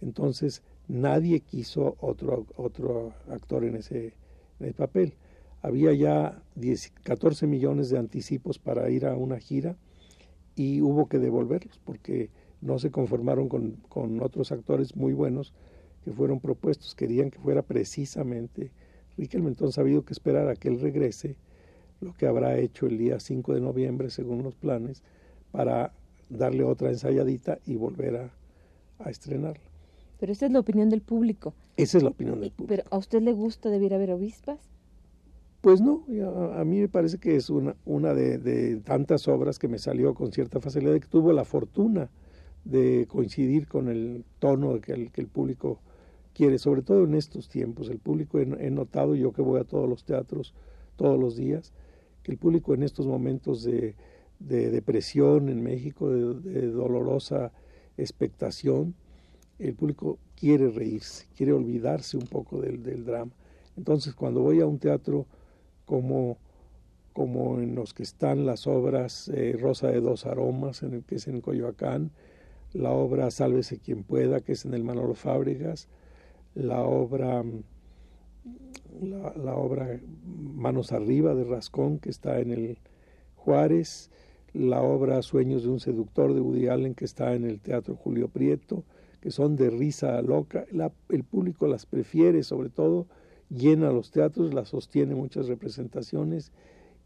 Entonces 0.00 0.62
nadie 0.88 1.40
quiso 1.40 1.96
otro, 2.00 2.46
otro 2.56 3.12
actor 3.28 3.64
en 3.64 3.76
ese, 3.76 4.14
en 4.58 4.66
el 4.66 4.74
papel. 4.74 5.14
Había 5.62 5.92
ya 5.92 6.42
10, 6.56 6.92
14 7.02 7.46
millones 7.46 7.90
de 7.90 7.98
anticipos 7.98 8.58
para 8.58 8.90
ir 8.90 9.06
a 9.06 9.14
una 9.16 9.38
gira 9.38 9.76
y 10.56 10.80
hubo 10.82 11.08
que 11.08 11.18
devolverlos 11.18 11.78
porque 11.84 12.30
no 12.60 12.78
se 12.78 12.90
conformaron 12.90 13.48
con, 13.48 13.76
con, 13.88 14.20
otros 14.20 14.52
actores 14.52 14.96
muy 14.96 15.12
buenos 15.12 15.52
que 16.04 16.12
fueron 16.12 16.40
propuestos, 16.40 16.94
querían 16.94 17.30
que 17.30 17.38
fuera 17.38 17.62
precisamente 17.62 18.70
Riquelme, 19.20 19.48
entonces 19.48 19.76
ha 19.76 19.82
habido 19.82 20.02
que 20.02 20.14
esperar 20.14 20.48
a 20.48 20.56
que 20.56 20.68
él 20.68 20.80
regrese, 20.80 21.36
lo 22.00 22.14
que 22.14 22.26
habrá 22.26 22.58
hecho 22.58 22.86
el 22.86 22.96
día 22.96 23.20
5 23.20 23.52
de 23.52 23.60
noviembre 23.60 24.08
según 24.08 24.42
los 24.42 24.54
planes, 24.54 25.02
para 25.52 25.92
darle 26.30 26.64
otra 26.64 26.88
ensayadita 26.88 27.58
y 27.66 27.76
volver 27.76 28.16
a, 28.16 28.30
a 28.98 29.10
estrenarla. 29.10 29.62
Pero 30.18 30.32
esa 30.32 30.46
es 30.46 30.52
la 30.52 30.60
opinión 30.60 30.88
del 30.88 31.02
público. 31.02 31.52
Esa 31.76 31.98
es 31.98 32.02
la 32.02 32.10
opinión 32.10 32.40
del 32.40 32.50
público. 32.50 32.68
¿Pero 32.68 32.84
a 32.90 32.98
usted 32.98 33.20
le 33.20 33.32
gusta 33.32 33.68
debiera 33.68 33.96
haber 33.96 34.12
obispas? 34.12 34.58
Pues 35.60 35.82
no, 35.82 36.06
a, 36.54 36.64
mí 36.64 36.80
me 36.80 36.88
parece 36.88 37.18
que 37.18 37.36
es 37.36 37.50
una, 37.50 38.14
de, 38.14 38.80
tantas 38.82 39.28
obras 39.28 39.58
que 39.58 39.68
me 39.68 39.78
salió 39.78 40.14
con 40.14 40.32
cierta 40.32 40.58
facilidad 40.58 40.94
y 40.94 41.00
que 41.00 41.08
tuvo 41.08 41.34
la 41.34 41.44
fortuna 41.44 42.08
de 42.64 43.06
coincidir 43.08 43.68
con 43.68 43.88
el 43.88 44.24
tono 44.38 44.80
que 44.80 44.92
el, 44.92 45.26
público 45.26 45.78
quiere, 46.32 46.58
sobre 46.58 46.80
todo 46.80 47.04
en 47.04 47.14
estos 47.14 47.50
tiempos. 47.50 47.90
El 47.90 47.98
público, 47.98 48.38
he, 48.38 48.70
notado, 48.70 49.14
yo 49.14 49.32
que 49.32 49.42
voy 49.42 49.60
a 49.60 49.64
todos 49.64 49.86
los 49.86 50.04
teatros 50.04 50.54
todos 50.96 51.20
los 51.20 51.36
días, 51.36 51.74
que 52.22 52.32
el 52.32 52.38
público 52.38 52.72
en 52.72 52.82
estos 52.82 53.06
momentos 53.06 53.62
de, 53.62 53.94
depresión 54.38 55.50
en 55.50 55.62
México, 55.62 56.08
de, 56.08 56.68
dolorosa 56.68 57.52
expectación, 57.98 58.94
el 59.58 59.74
público 59.74 60.18
quiere 60.36 60.70
reírse, 60.70 61.26
quiere 61.36 61.52
olvidarse 61.52 62.16
un 62.16 62.26
poco 62.26 62.62
del 62.62 63.04
drama. 63.04 63.32
Entonces, 63.76 64.14
cuando 64.14 64.40
voy 64.40 64.60
a 64.60 64.66
un 64.66 64.78
teatro 64.78 65.26
como, 65.90 66.38
como 67.12 67.60
en 67.60 67.74
los 67.74 67.94
que 67.94 68.04
están 68.04 68.46
las 68.46 68.68
obras 68.68 69.28
eh, 69.34 69.56
Rosa 69.60 69.88
de 69.88 70.00
dos 70.00 70.24
Aromas, 70.24 70.84
en 70.84 71.02
que 71.02 71.16
es 71.16 71.26
en 71.26 71.40
Coyoacán, 71.40 72.12
la 72.72 72.92
obra 72.92 73.28
Sálvese 73.32 73.80
quien 73.80 74.04
pueda, 74.04 74.40
que 74.40 74.52
es 74.52 74.64
en 74.64 74.74
el 74.74 74.84
Manolo 74.84 75.14
Fábregas, 75.14 75.88
la 76.54 76.82
obra, 76.82 77.42
la, 79.02 79.56
obra 79.56 79.98
Manos 80.24 80.92
arriba 80.92 81.34
de 81.34 81.42
Rascón, 81.42 81.98
que 81.98 82.10
está 82.10 82.38
en 82.38 82.52
el 82.52 82.78
Juárez, 83.34 84.12
la 84.52 84.82
obra 84.82 85.22
Sueños 85.22 85.64
de 85.64 85.70
un 85.70 85.80
seductor 85.80 86.34
de 86.34 86.40
Woody 86.40 86.68
Allen, 86.68 86.94
que 86.94 87.04
está 87.04 87.34
en 87.34 87.42
el 87.42 87.58
Teatro 87.58 87.96
Julio 87.96 88.28
Prieto, 88.28 88.84
que 89.20 89.32
son 89.32 89.56
de 89.56 89.70
risa 89.70 90.22
loca. 90.22 90.66
el 91.08 91.24
público 91.24 91.66
las 91.66 91.84
prefiere, 91.84 92.44
sobre 92.44 92.68
todo 92.68 93.08
llena 93.50 93.90
los 93.90 94.10
teatros, 94.10 94.54
la 94.54 94.64
sostiene 94.64 95.14
muchas 95.14 95.48
representaciones 95.48 96.52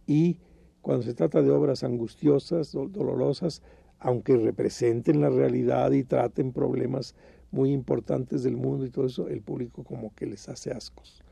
y 0.07 0.39
cuando 0.83 1.03
se 1.03 1.15
trata 1.15 1.41
de 1.41 1.51
obras 1.51 1.83
angustiosas, 1.83 2.73
dolorosas, 2.73 3.63
aunque 3.99 4.37
representen 4.37 5.23
la 5.23 5.31
realidad 5.31 5.93
y 5.93 6.05
traten 6.05 6.53
problemas 6.53 7.15
muy 7.51 7.73
importantes 7.73 8.43
del 8.43 8.57
mundo 8.57 8.85
y 8.85 8.91
todo 8.91 9.07
eso, 9.07 9.29
el 9.29 9.41
público 9.41 9.83
como 9.83 10.15
que 10.15 10.27
les 10.27 10.49
hace 10.49 10.73
ascos. 10.73 11.23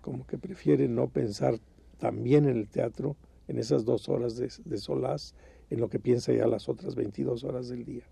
Como 0.00 0.24
que 0.26 0.38
prefiere 0.38 0.86
no 0.86 1.08
pensar 1.08 1.58
también 1.98 2.48
en 2.48 2.56
el 2.56 2.68
teatro, 2.68 3.16
en 3.48 3.58
esas 3.58 3.84
dos 3.84 4.08
horas 4.08 4.36
de, 4.36 4.48
de 4.64 4.78
solaz, 4.78 5.34
en 5.70 5.80
lo 5.80 5.88
que 5.88 5.98
piensa 5.98 6.32
ya 6.32 6.46
las 6.46 6.68
otras 6.68 6.94
22 6.94 7.42
horas 7.42 7.68
del 7.68 7.84
día. 7.84 8.04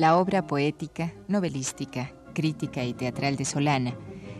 La 0.00 0.16
obra 0.16 0.46
poética, 0.46 1.12
novelística, 1.28 2.10
crítica 2.32 2.82
y 2.84 2.94
teatral 2.94 3.36
de 3.36 3.44
Solana 3.44 3.94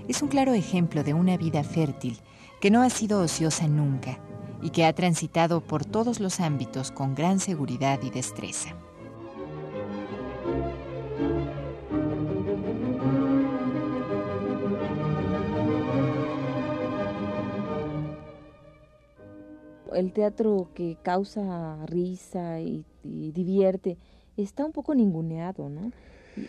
es 0.09 0.23
un 0.23 0.29
claro 0.29 0.55
ejemplo 0.55 1.05
de 1.05 1.13
una 1.13 1.37
vida 1.37 1.63
fértil 1.65 2.19
que 2.63 2.71
no 2.71 2.81
ha 2.81 2.89
sido 2.89 3.21
ociosa 3.21 3.69
nunca 3.69 4.19
y 4.63 4.71
que 4.71 4.87
ha 4.87 4.95
transitado 4.95 5.61
por 5.61 5.85
todos 5.85 6.19
los 6.19 6.41
ámbitos 6.41 6.91
con 6.91 7.15
gran 7.15 7.41
seguridad 7.41 8.01
y 8.03 8.09
destreza. 8.09 8.75
El 19.93 20.15
teatro 20.15 20.71
que 20.75 20.97
causa 21.03 21.85
risa 21.85 22.61
y, 22.61 22.87
divierte, 23.03 23.99
está 24.43 24.65
un 24.65 24.73
poco 24.73 24.95
ninguneado, 24.95 25.69
¿no? 25.69 25.93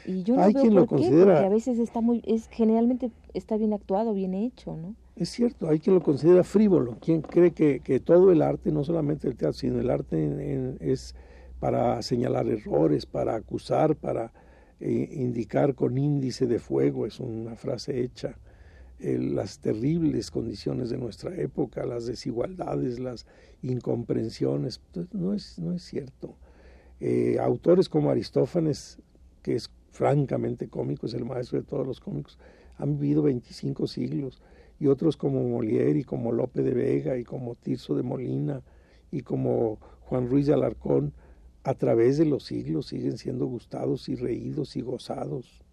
Y, 0.06 0.23
yo 0.23 0.36
no 0.36 0.43
Hay 0.43 0.54
veo 0.54 0.62
quien 0.62 0.73
por 0.73 0.82
lo 0.82 0.88
qué, 0.88 0.95
considera... 0.95 1.34
porque 1.34 1.45
a 1.45 1.49
veces 1.49 1.80
está 1.80 2.01
muy, 2.01 2.21
es 2.25 2.47
generalmente 2.49 3.12
está 3.34 3.58
bien 3.58 3.73
actuado, 3.73 4.13
bien 4.13 4.34
hecho, 4.34 4.77
¿no? 4.77 4.95
Es 5.15 5.30
cierto, 5.30 5.67
hay 5.69 5.80
quien 5.80 5.95
lo 5.95 6.01
considera 6.01 6.43
frívolo, 6.43 6.97
quien 6.99 7.21
cree 7.21 7.51
que, 7.51 7.82
que 7.82 7.99
todo 7.99 8.32
el 8.32 8.41
arte, 8.41 8.71
no 8.71 8.84
solamente 8.84 9.27
el 9.27 9.36
teatro, 9.36 9.54
sino 9.54 9.80
el 9.80 9.89
arte 9.89 10.77
es 10.80 11.15
para 11.60 12.01
señalar 12.01 12.47
errores, 12.47 13.06
para 13.06 13.36
acusar, 13.36 13.95
para 13.95 14.32
eh, 14.80 15.10
indicar 15.12 15.75
con 15.75 15.97
índice 15.97 16.47
de 16.47 16.58
fuego, 16.58 17.06
es 17.06 17.19
una 17.19 17.56
frase 17.56 18.01
hecha, 18.01 18.36
las 18.99 19.60
terribles 19.60 20.32
condiciones 20.32 20.89
de 20.89 20.97
nuestra 20.97 21.36
época, 21.36 21.86
las 21.86 22.08
desigualdades, 22.08 22.99
las 22.99 23.27
incomprensiones, 23.62 24.80
pues, 24.91 25.13
no 25.13 25.34
es, 25.34 25.60
no 25.60 25.73
es 25.73 25.84
cierto. 25.84 26.36
Eh, 27.02 27.38
autores 27.40 27.90
como 27.90 28.12
Aristófanes, 28.12 29.00
que 29.42 29.56
es 29.56 29.72
francamente 29.90 30.70
cómico, 30.70 31.08
es 31.08 31.16
el 31.16 31.26
maestro 31.26 31.60
de 31.60 31.66
todos 31.66 31.86
los 31.86 32.00
cómicos, 32.00 32.38
han 32.78 33.00
vivido 33.00 33.24
25 33.24 33.88
siglos, 33.88 34.40
y 34.80 34.88
otros 34.88 35.18
como 35.18 35.44
Molière 35.44 36.00
y 36.00 36.04
como 36.04 36.32
Lope 36.32 36.62
de 36.62 36.74
Vega 36.74 37.18
y 37.18 37.24
como 37.24 37.56
Tirso 37.56 37.96
de 37.96 38.04
Molina 38.04 38.64
y 39.12 39.22
como 39.22 39.78
Juan 40.02 40.28
Ruiz 40.28 40.48
de 40.48 40.54
Alarcón, 40.54 41.14
a 41.64 41.74
través 41.76 42.18
de 42.18 42.26
los 42.26 42.46
siglos 42.46 42.88
siguen 42.88 43.18
siendo 43.18 43.46
gustados 43.46 44.10
y 44.10 44.16
reídos 44.16 44.76
y 44.76 44.82
gozados. 44.82 45.64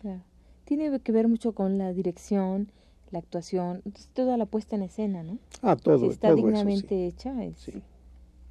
Claro. 0.00 0.22
Tiene 0.64 0.98
que 1.00 1.12
ver 1.12 1.28
mucho 1.28 1.52
con 1.52 1.78
la 1.78 1.92
dirección, 1.92 2.72
la 3.10 3.20
actuación, 3.20 3.82
toda 4.14 4.36
la 4.36 4.46
puesta 4.46 4.74
en 4.74 4.82
escena, 4.82 5.22
¿no? 5.22 5.38
Ah, 5.60 5.76
todo. 5.76 6.06
Si 6.06 6.08
está 6.08 6.34
dignamente 6.34 7.06
eso, 7.06 7.16
hecha, 7.16 7.34
sí. 7.56 7.82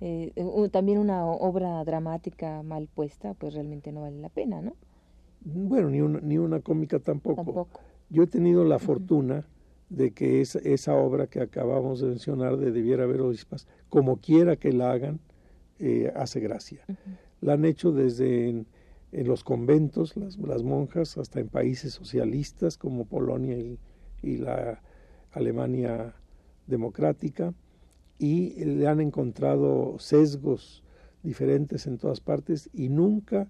Eh, 0.03 0.33
también 0.71 0.97
una 0.97 1.25
obra 1.25 1.83
dramática 1.83 2.63
mal 2.63 2.87
puesta, 2.93 3.35
pues 3.35 3.53
realmente 3.53 3.91
no 3.91 4.01
vale 4.01 4.19
la 4.19 4.29
pena, 4.29 4.59
¿no? 4.59 4.73
Bueno, 5.41 5.91
ni 5.91 6.01
una, 6.01 6.19
ni 6.21 6.39
una 6.39 6.59
cómica 6.59 6.99
tampoco. 6.99 7.43
tampoco. 7.43 7.79
Yo 8.09 8.23
he 8.23 8.27
tenido 8.27 8.65
la 8.65 8.79
fortuna 8.79 9.45
de 9.89 10.11
que 10.11 10.41
esa, 10.41 10.59
esa 10.59 10.95
obra 10.95 11.27
que 11.27 11.39
acabamos 11.39 12.01
de 12.01 12.07
mencionar 12.07 12.57
de 12.57 12.71
Debiera 12.71 13.03
haber 13.03 13.21
obispas, 13.21 13.67
como 13.89 14.17
quiera 14.17 14.55
que 14.55 14.73
la 14.73 14.91
hagan, 14.91 15.19
eh, 15.79 16.11
hace 16.15 16.39
gracia. 16.39 16.83
La 17.39 17.53
han 17.53 17.65
hecho 17.65 17.91
desde 17.91 18.49
en, 18.49 18.67
los 19.11 19.43
conventos, 19.43 20.17
las, 20.17 20.37
las, 20.37 20.63
monjas, 20.63 21.17
hasta 21.17 21.39
en 21.39 21.47
países 21.47 21.93
socialistas 21.93 22.77
como 22.77 23.05
Polonia 23.05 23.57
y, 23.57 23.79
y 24.23 24.37
la 24.37 24.81
Alemania 25.31 26.13
democrática 26.67 27.53
y 28.21 28.63
le 28.65 28.85
han 28.85 29.01
encontrado 29.01 29.97
sesgos 29.97 30.83
diferentes 31.23 31.87
en 31.87 31.97
todas 31.97 32.19
partes 32.19 32.69
y 32.71 32.87
nunca 32.87 33.49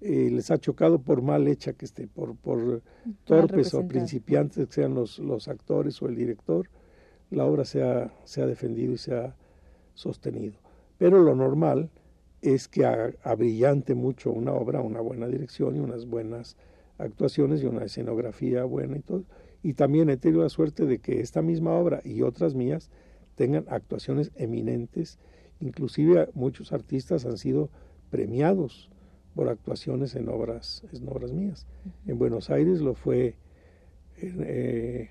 eh, 0.00 0.30
les 0.30 0.52
ha 0.52 0.58
chocado 0.58 1.00
por 1.00 1.22
mal 1.22 1.48
hecha 1.48 1.72
que 1.72 1.84
esté, 1.84 2.06
por, 2.06 2.36
por 2.36 2.82
torpes 3.24 3.74
o 3.74 3.84
principiantes 3.88 4.68
que 4.68 4.74
sean 4.74 4.94
los, 4.94 5.18
los 5.18 5.48
actores 5.48 6.00
o 6.02 6.06
el 6.06 6.14
director, 6.14 6.68
la 7.30 7.46
obra 7.46 7.64
se 7.64 7.82
ha, 7.82 8.14
se 8.22 8.40
ha 8.40 8.46
defendido 8.46 8.92
y 8.92 8.98
se 8.98 9.12
ha 9.12 9.34
sostenido. 9.94 10.54
Pero 10.98 11.20
lo 11.20 11.34
normal 11.34 11.90
es 12.42 12.68
que 12.68 12.86
abrillante 13.24 13.96
mucho 13.96 14.30
una 14.30 14.52
obra, 14.52 14.82
una 14.82 15.00
buena 15.00 15.26
dirección 15.26 15.74
y 15.74 15.80
unas 15.80 16.06
buenas 16.06 16.56
actuaciones 16.98 17.60
y 17.60 17.66
una 17.66 17.84
escenografía 17.84 18.62
buena 18.62 18.98
y 18.98 19.00
todo. 19.00 19.24
Y 19.64 19.74
también 19.74 20.10
he 20.10 20.16
tenido 20.16 20.44
la 20.44 20.48
suerte 20.48 20.86
de 20.86 20.98
que 20.98 21.20
esta 21.20 21.42
misma 21.42 21.72
obra 21.72 22.00
y 22.04 22.22
otras 22.22 22.54
mías 22.54 22.88
tengan 23.34 23.64
actuaciones 23.68 24.30
eminentes. 24.36 25.18
Inclusive 25.60 26.28
muchos 26.34 26.72
artistas 26.72 27.24
han 27.24 27.38
sido 27.38 27.70
premiados 28.10 28.90
por 29.34 29.48
actuaciones 29.48 30.14
en 30.14 30.28
obras, 30.28 30.84
en 30.92 31.08
obras 31.08 31.32
mías. 31.32 31.66
En 32.06 32.18
Buenos 32.18 32.50
Aires 32.50 32.80
lo 32.80 32.94
fue 32.94 33.36
eh, 34.18 35.10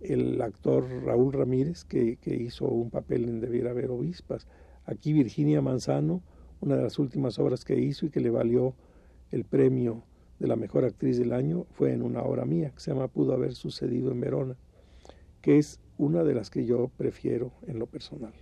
el 0.00 0.40
actor 0.42 0.84
Raúl 1.04 1.32
Ramírez, 1.32 1.84
que, 1.84 2.18
hizo 2.24 2.66
un 2.66 2.90
papel 2.90 3.28
en 3.28 3.40
Debiera 3.40 3.70
haber 3.70 3.90
obispas. 3.90 4.46
Aquí 4.84 5.12
Virginia 5.12 5.62
Manzano, 5.62 6.22
una 6.60 6.76
de 6.76 6.82
las 6.82 6.98
últimas 6.98 7.38
obras 7.38 7.64
que 7.64 7.78
hizo 7.78 8.06
y 8.06 8.10
que 8.10 8.20
le 8.20 8.30
valió 8.30 8.74
el 9.30 9.44
premio 9.44 10.02
de 10.40 10.48
la 10.48 10.56
mejor 10.56 10.84
actriz 10.84 11.18
del 11.18 11.32
año, 11.32 11.66
fue 11.70 11.92
en 11.92 12.02
una 12.02 12.22
obra 12.22 12.44
mía 12.44 12.72
que 12.74 12.80
se 12.80 12.92
llama 12.92 13.08
Pudo 13.08 13.32
haber 13.32 13.54
sucedido 13.54 14.10
en 14.10 14.20
Verona, 14.20 14.56
que 15.40 15.58
es 15.58 15.78
una 15.98 16.22
de 16.24 16.34
las 16.34 16.50
que 16.50 16.64
yo 16.64 16.88
prefiero 16.96 17.52
en 17.66 17.78
lo 17.78 17.86
personal. 17.86 18.32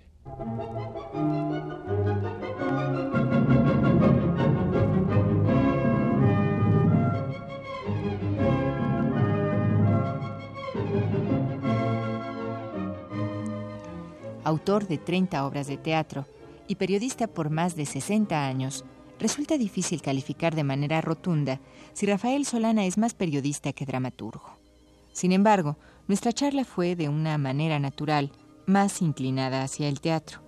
Autor 14.45 14.89
de 14.89 14.99
30 14.99 15.47
obras 15.47 15.67
de 15.69 15.77
teatro 15.77 16.27
y 16.67 16.77
periodista 16.77 17.27
por 17.27 17.51
más 17.51 17.77
de 17.77 17.87
60 17.87 18.47
años, 18.47 18.85
resulta 19.19 19.59
difícil 19.59 20.03
calificar 20.03 20.55
de 20.55 20.65
manera 20.65 21.01
rotunda 21.01 21.61
si 21.93 22.07
Rafael 22.07 22.45
Solana 22.47 22.87
es 22.87 22.97
más 22.97 23.15
periodista 23.15 23.73
que 23.73 23.87
dramaturgo. 23.87 24.59
Sin 25.13 25.33
embargo, 25.33 25.77
nuestra 26.11 26.33
charla 26.33 26.64
fue 26.64 26.96
de 26.96 27.09
una 27.09 27.38
manera 27.38 27.79
natural, 27.79 28.33
más 28.66 29.01
inclinada 29.01 29.62
hacia 29.62 29.88
el 29.88 30.01
teatro. 30.01 30.40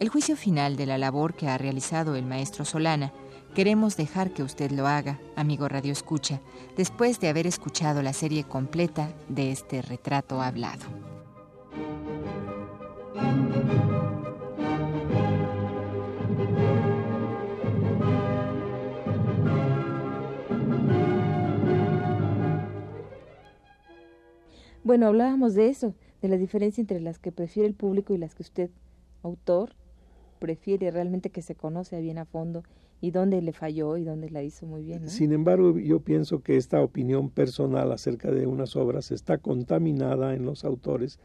El 0.00 0.08
juicio 0.08 0.36
final 0.36 0.74
de 0.76 0.84
la 0.84 0.98
labor 0.98 1.34
que 1.34 1.46
ha 1.46 1.56
realizado 1.56 2.16
el 2.16 2.26
maestro 2.26 2.64
Solana 2.64 3.12
queremos 3.54 3.96
dejar 3.96 4.32
que 4.32 4.42
usted 4.42 4.72
lo 4.72 4.88
haga, 4.88 5.20
amigo 5.36 5.68
Radio 5.68 5.92
Escucha, 5.92 6.40
después 6.76 7.20
de 7.20 7.28
haber 7.28 7.46
escuchado 7.46 8.02
la 8.02 8.12
serie 8.12 8.42
completa 8.42 9.14
de 9.28 9.52
este 9.52 9.80
retrato 9.80 10.42
hablado. 10.42 11.03
Bueno, 24.84 25.06
hablábamos 25.06 25.54
de 25.54 25.68
eso, 25.68 25.94
de 26.20 26.28
la 26.28 26.36
diferencia 26.36 26.82
entre 26.82 27.00
las 27.00 27.18
que 27.18 27.32
prefiere 27.32 27.66
el 27.66 27.74
público 27.74 28.12
y 28.12 28.18
las 28.18 28.34
que 28.34 28.42
usted, 28.42 28.70
autor, 29.22 29.70
prefiere 30.38 30.90
realmente 30.90 31.30
que 31.30 31.40
se 31.40 31.54
conoce 31.54 32.02
bien 32.02 32.18
a 32.18 32.26
fondo 32.26 32.64
y 33.00 33.10
dónde 33.10 33.40
le 33.40 33.54
falló 33.54 33.96
y 33.96 34.04
dónde 34.04 34.28
la 34.28 34.42
hizo 34.42 34.66
muy 34.66 34.82
bien. 34.82 35.08
Sin 35.08 35.32
embargo, 35.32 35.78
yo 35.78 36.00
pienso 36.00 36.42
que 36.42 36.58
esta 36.58 36.82
opinión 36.82 37.30
personal 37.30 37.92
acerca 37.92 38.30
de 38.30 38.46
unas 38.46 38.76
obras 38.76 39.10
está 39.10 39.38
contaminada 39.38 40.34
en 40.34 40.44
los 40.44 40.66
autores 40.66 41.18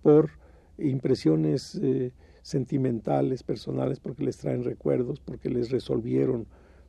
por 0.00 0.30
impresiones 0.78 1.78
eh, 1.82 2.12
sentimentales, 2.40 3.42
personales, 3.42 4.00
porque 4.00 4.24
les 4.24 4.38
traen 4.38 4.64
recuerdos, 4.64 5.20
porque 5.20 5.50
les 5.50 5.70
resolvieron 5.70 6.46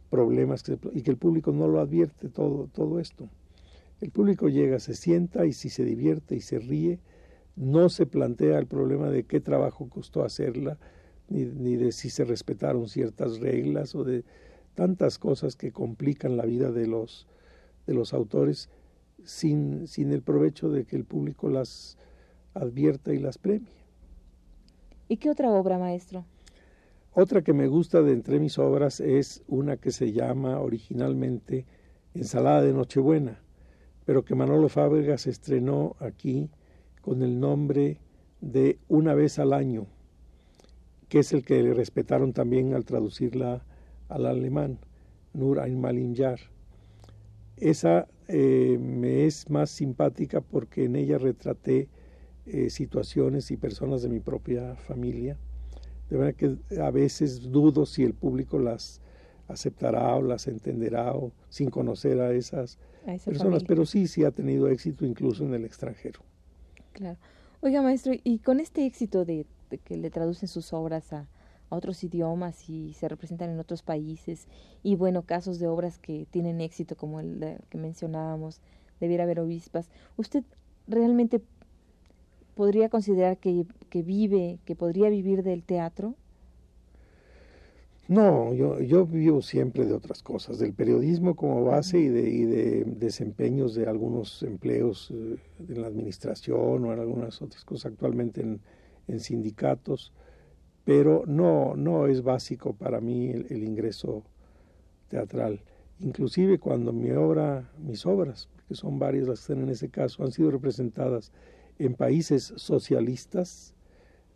problemas 0.09 0.63
y 0.93 1.01
que 1.01 1.12
el 1.12 1.17
público 1.17 1.51
no 1.51 1.67
lo 1.67 1.81
advierte 1.81 2.29
todo, 2.29 2.69
todo 2.71 3.01
esto. 3.01 3.27
El 4.01 4.12
público 4.12 4.49
llega, 4.49 4.79
se 4.79 4.95
sienta 4.95 5.45
y 5.45 5.53
si 5.53 5.69
se 5.69 5.86
divierte 5.86 6.36
y 6.36 6.41
se 6.41 6.60
ríe, 6.60 6.99
no 7.56 7.89
se 7.89 8.06
plantea 8.06 8.58
el 8.60 8.67
problema 8.67 9.10
de 9.10 9.23
qué 9.23 9.39
trabajo 9.39 9.88
costó 9.89 10.23
hacerla, 10.23 10.77
ni, 11.29 11.45
ni, 11.45 11.75
de 11.75 11.91
si 11.91 12.10
se 12.10 12.25
respetaron 12.25 12.89
ciertas 12.89 13.39
reglas 13.39 13.95
o 13.95 14.03
de 14.03 14.23
tantas 14.75 15.19
cosas 15.19 15.56
que 15.56 15.71
complican 15.71 16.36
la 16.36 16.45
vida 16.45 16.71
de 16.71 16.88
los, 16.88 17.27
de 17.86 17.93
los 17.93 18.13
autores 18.13 18.69
sin, 19.23 19.88
sin 19.88 20.12
el 20.12 20.21
provecho 20.21 20.69
de 20.69 20.86
que 20.86 20.95
el 20.95 21.06
público 21.06 21.49
las 21.49 21.97
advierta 22.53 23.13
y 23.13 23.19
las 23.19 23.38
premie. 23.38 23.84
¿Y 25.08 25.17
qué 25.17 25.29
otra 25.29 25.51
obra, 25.51 25.77
maestro? 25.77 26.25
Otra 27.13 27.43
que 27.43 27.53
me 27.53 27.67
gusta 27.67 28.01
de 28.01 28.13
entre 28.13 28.39
mis 28.39 28.58
obras 28.58 28.99
es 28.99 29.43
una 29.47 29.77
que 29.77 29.91
se 29.91 30.12
llama 30.12 30.60
originalmente 30.60 31.65
Ensalada 32.15 32.63
de 32.63 32.73
Nochebuena, 32.73 33.42
pero 34.06 34.24
que 34.24 34.36
Manolo 34.36 34.70
Fábregas 34.70 35.28
estrenó 35.28 35.96
aquí 36.00 36.50
con 37.02 37.22
el 37.22 37.39
nombre 37.39 38.00
de 38.42 38.78
Una 38.89 39.13
vez 39.13 39.39
al 39.39 39.54
año, 39.54 39.88
que 41.08 41.20
es 41.20 41.32
el 41.32 41.46
que 41.46 41.62
le 41.63 41.74
respetaron 41.74 42.34
también 42.34 42.74
al 42.74 42.86
traducirla 42.86 43.63
al 44.10 44.26
alemán, 44.26 44.80
Nur 45.34 45.60
einmal 45.60 46.13
Jahr. 46.16 46.39
Esa 47.58 48.08
eh, 48.28 48.78
me 48.80 49.26
es 49.26 49.50
más 49.50 49.70
simpática 49.70 50.42
porque 50.42 50.86
en 50.86 50.96
ella 50.96 51.18
retraté 51.18 51.88
eh, 52.46 52.70
situaciones 52.70 53.52
y 53.52 53.58
personas 53.58 54.02
de 54.02 54.10
mi 54.10 54.20
propia 54.20 54.76
familia. 54.76 55.38
De 56.10 56.18
verdad 56.18 56.36
que 56.36 56.58
a 56.82 56.92
veces 56.92 57.52
dudo 57.52 57.86
si 57.86 58.04
el 58.04 58.13
público 58.13 58.60
las 58.60 59.02
aceptará 59.47 60.15
o 60.15 60.21
las 60.21 60.47
entenderá 60.47 61.13
o 61.13 61.32
sin 61.49 61.69
conocer 61.69 62.19
a 62.21 62.32
esas 62.34 62.77
personas, 63.25 63.63
pero 63.63 63.86
sí, 63.86 64.08
sí 64.08 64.23
ha 64.23 64.32
tenido 64.32 64.67
éxito 64.67 65.06
incluso 65.06 65.43
en 65.43 65.53
el 65.53 65.65
extranjero. 65.65 66.21
Claro. 66.93 67.17
Oiga, 67.62 67.82
maestro, 67.82 68.13
y 68.23 68.39
con 68.39 68.60
este 68.60 68.86
éxito 68.86 69.25
de, 69.25 69.45
que 69.84 69.97
le 69.97 70.10
traducen 70.10 70.47
sus 70.47 70.73
obras 70.73 71.13
a, 71.13 71.27
otros 71.69 72.03
idiomas 72.03 72.69
y 72.69 72.93
se 72.93 73.08
representan 73.08 73.49
en 73.49 73.60
otros 73.60 73.82
países, 73.82 74.47
y 74.84 74.95
bueno, 74.95 75.23
casos 75.23 75.58
de 75.58 75.67
obras 75.67 75.97
que 75.97 76.27
tienen 76.29 76.62
éxito, 76.62 76.95
como 76.95 77.19
el 77.19 77.58
que 77.69 77.79
mencionábamos, 77.79 78.62
debiera 78.99 79.23
haber 79.23 79.39
obispas, 79.39 79.89
¿usted 80.15 80.43
realmente 80.88 81.41
podría 82.53 82.89
considerar 82.89 83.38
que, 83.38 83.65
que 83.89 84.03
vive, 84.03 84.60
que 84.65 84.75
podría 84.75 85.10
vivir 85.10 85.41
del 85.41 85.63
teatro? 85.63 86.13
No, 88.10 88.54
yo, 88.54 88.82
yo 88.82 89.06
vivo 89.06 89.42
siempre 89.42 89.86
de 89.86 89.94
otras 89.94 90.22
cosas, 90.22 90.60
del 90.60 90.74
periodismo 90.74 91.36
como 91.38 91.63
base 91.63 92.00
y 92.00 92.10
de, 92.10 92.84
desempeños 92.86 93.76
de 93.76 93.88
algunos 93.88 94.44
empleos 94.44 95.10
eh, 95.12 95.38
en 95.70 95.82
la 95.82 95.88
administración 95.88 96.84
o 96.84 96.92
en 96.92 97.00
algunas 97.00 97.42
otras 97.42 97.63
cosas 97.63 97.94
actualmente 97.94 98.42
en, 98.42 98.60
sindicatos, 99.20 100.12
pero 100.84 101.24
no, 101.28 101.76
no 101.78 102.08
es 102.08 102.24
básico 102.24 102.74
para 102.74 103.00
mí 103.00 103.30
el, 103.30 103.63
ingreso 103.63 104.24
teatral. 105.08 105.62
Inclusive 106.00 106.60
cuando 106.60 106.92
mi 106.92 107.12
obra, 107.12 107.72
mis 107.78 108.06
obras, 108.06 108.50
que 108.68 108.76
son 108.76 109.00
varias 109.00 109.28
las 109.28 109.39
que 109.39 109.54
están 109.54 109.63
en 109.63 109.70
ese 109.70 109.89
caso, 109.89 110.24
han 110.24 110.32
sido 110.32 110.52
representadas 110.52 111.32
en 111.80 111.96
países 111.96 112.54
socialistas, 112.58 113.76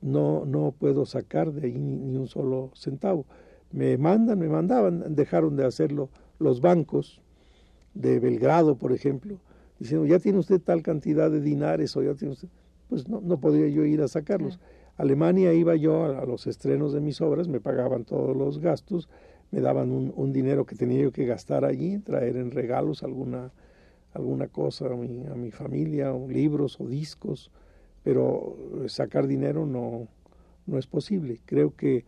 no, 0.02 0.46
no 0.46 0.72
puedo 0.72 1.06
sacar 1.06 1.52
de 1.52 1.68
ahí 1.68 1.78
ni 1.78 2.16
un 2.16 2.28
solo 2.28 2.72
centavo 2.76 3.26
me 3.72 3.98
mandan, 3.98 4.40
me 4.40 4.48
mandaban, 4.48 5.16
dejaron 5.16 5.56
de 5.56 5.66
hacerlo 5.66 6.10
los 6.40 6.62
bancos 6.62 7.22
de 7.94 8.20
Belgrado, 8.20 8.76
por 8.76 8.94
ejemplo, 8.94 9.38
diciendo, 9.80 10.06
ya 10.06 10.20
tiene 10.20 10.40
usted 10.40 10.62
tal 10.62 10.82
cantidad 10.82 11.30
de 11.32 11.42
dinares 11.42 11.96
o 11.98 12.04
ya 12.04 12.14
tiene 12.14 12.34
usted, 12.34 12.48
pues 12.90 13.08
no, 13.08 13.22
no 13.22 13.40
podría 13.40 13.68
yo 13.68 13.86
ir 13.86 14.02
a 14.02 14.08
sacarlos. 14.08 14.60
Alemania 14.98 15.54
iba 15.54 15.76
yo 15.76 16.06
a, 16.06 16.26
los 16.26 16.48
estrenos 16.48 16.94
de 16.94 17.02
mis 17.02 17.22
obras, 17.22 17.48
me 17.48 17.60
pagaban 17.60 18.04
todos 18.04 18.36
los 18.36 18.60
gastos, 18.60 19.10
me 19.52 19.62
daban 19.62 19.92
un, 19.92 20.34
dinero 20.34 20.66
que 20.66 20.76
tenía 20.76 21.02
yo 21.02 21.12
que 21.12 21.26
gastar 21.26 21.66
allí, 21.66 22.00
traer 22.00 22.38
en 22.38 22.52
regalos 22.52 23.04
alguna, 23.04 23.52
alguna 24.14 24.48
cosa 24.48 24.88
a 24.88 24.96
mi, 24.96 25.26
a 25.26 25.36
mi 25.36 25.52
familia, 25.52 26.14
o 26.14 26.28
libros 26.28 26.80
o 26.82 26.88
discos, 26.88 27.52
pero 28.04 28.58
sacar 28.88 29.28
dinero 29.28 29.66
no, 29.66 30.08
no 30.66 30.78
es 30.78 30.88
posible. 30.88 31.40
Creo 31.46 31.76
que 31.76 32.06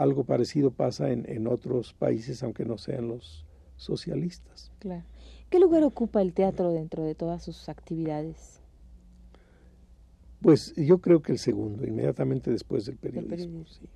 algo 0.00 0.24
parecido 0.24 0.70
pasa 0.70 1.10
en, 1.10 1.28
en 1.28 1.46
otros 1.46 1.92
países, 1.92 2.42
aunque 2.42 2.64
no 2.64 2.78
sean 2.78 3.08
los 3.08 3.44
socialistas. 3.76 4.72
Claro. 4.78 5.04
¿Qué 5.50 5.60
lugar 5.60 5.84
ocupa 5.84 6.22
el 6.22 6.32
teatro 6.32 6.72
dentro 6.72 7.02
de 7.04 7.14
todas 7.14 7.42
sus 7.42 7.68
actividades? 7.68 8.60
Pues 10.40 10.74
yo 10.74 10.98
creo 10.98 11.20
que 11.20 11.32
el 11.32 11.38
segundo, 11.38 11.86
inmediatamente 11.86 12.50
después 12.50 12.86
del 12.86 12.96
periodismo. 12.96 13.66
Sí. 13.66 13.88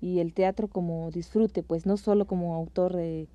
Y 0.00 0.20
el 0.20 0.34
teatro 0.34 0.68
como 0.68 1.10
disfrute, 1.10 1.62
pues 1.64 1.84
no 1.84 1.96
solo 1.96 2.26
como 2.26 2.54
autor, 2.54 2.94
de, 2.94 3.28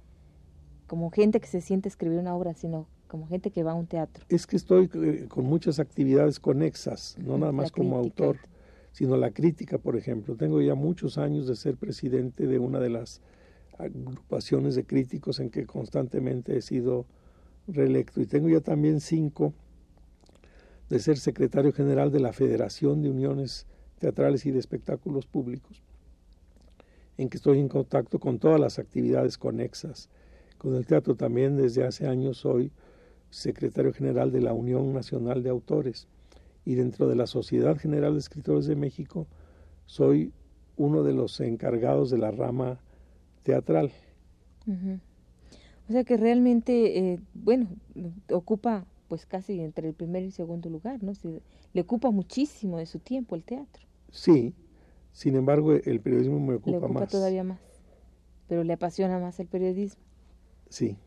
como 0.86 1.10
gente 1.12 1.42
que 1.42 1.48
se 1.48 1.60
siente 1.60 1.90
escribir 1.90 2.20
una 2.20 2.36
obra, 2.36 2.54
sino 2.54 2.88
como 3.08 3.28
gente 3.28 3.52
que 3.52 3.64
va 3.64 3.72
a 3.72 3.76
un 3.76 3.88
teatro. 3.88 4.26
Es 4.30 4.48
que 4.48 4.56
estoy 4.56 4.90
eh, 4.94 5.26
con 5.28 5.46
muchas 5.46 5.80
actividades 5.80 6.40
conexas, 6.40 7.18
no 7.20 7.38
nada 7.38 7.52
más 7.52 7.72
como 7.72 7.98
autor 7.98 8.38
sino 8.98 9.16
la 9.16 9.30
crítica, 9.30 9.78
por 9.78 9.96
ejemplo. 9.96 10.36
Tengo 10.36 10.60
ya 10.60 10.74
muchos 10.74 11.20
años 11.20 11.46
de 11.46 11.56
ser 11.56 11.76
presidente 11.78 12.48
de 12.48 12.58
una 12.58 12.80
de 12.80 12.90
las 12.90 13.22
agrupaciones 13.78 14.74
de 14.74 14.86
críticos 14.86 15.40
en 15.40 15.52
que 15.52 15.68
constantemente 15.68 16.58
he 16.58 16.64
sido 16.64 17.06
reelecto 17.68 18.22
y 18.22 18.26
tengo 18.26 18.50
ya 18.50 18.60
también 18.60 19.00
cinco 19.00 19.54
de 20.90 20.98
ser 20.98 21.20
secretario 21.20 21.74
general 21.74 22.12
de 22.12 22.22
la 22.22 22.34
Federación 22.34 23.04
de 23.04 23.12
Uniones 23.12 23.68
Teatrales 24.00 24.48
y 24.48 24.52
de 24.52 24.58
Espectáculos 24.58 25.28
Públicos, 25.28 25.84
en 27.20 27.30
que 27.30 27.38
estoy 27.38 27.60
en 27.60 27.70
contacto 27.70 28.18
con 28.18 28.40
todas 28.40 28.60
las 28.60 28.80
actividades 28.80 29.38
conexas. 29.38 30.10
Con 30.58 30.74
el 30.74 30.88
teatro 30.88 31.14
también 31.14 31.56
desde 31.56 31.84
hace 31.84 32.08
años 32.08 32.38
soy 32.38 32.72
secretario 33.30 33.94
general 33.94 34.32
de 34.32 34.42
la 34.42 34.54
Unión 34.54 34.92
Nacional 34.92 35.44
de 35.44 35.52
Autores 35.52 36.08
y 36.68 36.76
dentro 36.76 37.08
de 37.08 37.16
la 37.16 37.28
Sociedad 37.28 37.78
General 37.78 38.12
de 38.12 38.20
Escritores 38.20 38.66
de 38.66 38.76
México 38.76 39.26
soy 39.86 40.34
uno 40.76 41.02
de 41.02 41.14
los 41.14 41.40
encargados 41.40 42.10
de 42.10 42.18
la 42.18 42.30
rama 42.30 42.82
teatral. 43.44 43.90
O 45.88 45.94
sea 45.94 46.04
que 46.04 46.18
realmente, 46.18 47.14
eh, 47.14 47.20
bueno, 47.34 47.70
ocupa 48.34 48.86
pues 49.08 49.26
casi 49.26 49.62
entre 49.62 49.88
el 49.88 49.94
primer 49.94 50.24
y 50.24 50.32
segundo 50.32 50.70
lugar, 50.70 51.02
¿no? 51.02 51.14
le 51.72 51.82
ocupa 51.82 52.12
muchísimo 52.12 52.78
de 52.78 52.86
su 52.86 53.00
tiempo 53.00 53.36
el 53.36 53.44
teatro. 53.44 53.88
Sí, 54.12 54.54
sin 55.14 55.38
embargo 55.38 55.72
el 55.72 56.02
periodismo 56.02 56.38
me 56.42 56.56
ocupa, 56.56 56.72
le 56.72 56.78
ocupa 56.80 57.08
todavía 57.08 57.46
más, 57.46 57.62
pero 58.50 58.66
le 58.66 58.74
apasiona 58.74 59.20
más 59.20 59.40
el 59.40 59.48
periodismo. 59.48 60.04
Sí. 60.68 60.98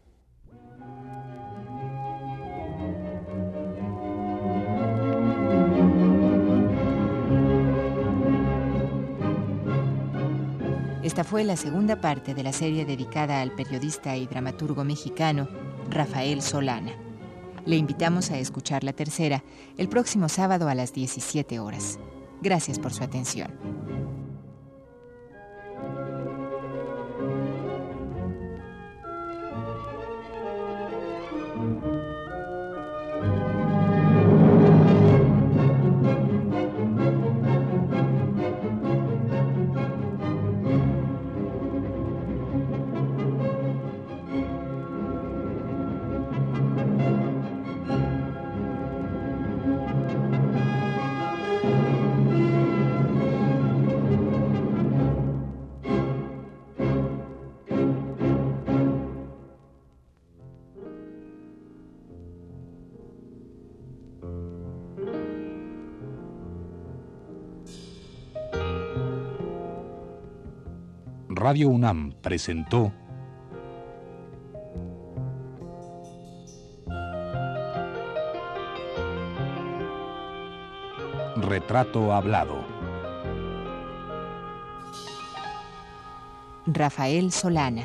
Esta 11.10 11.24
fue 11.24 11.42
la 11.42 11.56
segunda 11.56 12.00
parte 12.00 12.34
de 12.34 12.44
la 12.44 12.52
serie 12.52 12.84
dedicada 12.84 13.40
al 13.40 13.50
periodista 13.50 14.16
y 14.16 14.28
dramaturgo 14.28 14.84
mexicano 14.84 15.48
Rafael 15.90 16.40
Solana. 16.40 16.92
Le 17.66 17.74
invitamos 17.74 18.30
a 18.30 18.38
escuchar 18.38 18.84
la 18.84 18.92
tercera 18.92 19.42
el 19.76 19.88
próximo 19.88 20.28
sábado 20.28 20.68
a 20.68 20.74
las 20.76 20.92
17 20.92 21.58
horas. 21.58 21.98
Gracias 22.42 22.78
por 22.78 22.92
su 22.92 23.02
atención. 23.02 23.50
Radio 71.40 71.70
UNAM 71.70 72.12
presentó 72.20 72.92
Retrato 81.36 82.12
Hablado. 82.12 82.62
Rafael 86.66 87.32
Solana. 87.32 87.84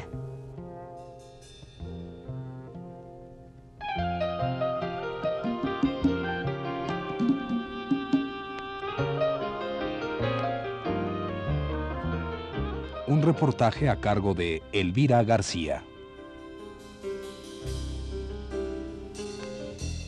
Reportaje 13.26 13.90
a 13.90 14.00
cargo 14.00 14.34
de 14.34 14.62
Elvira 14.72 15.24
García. 15.24 15.84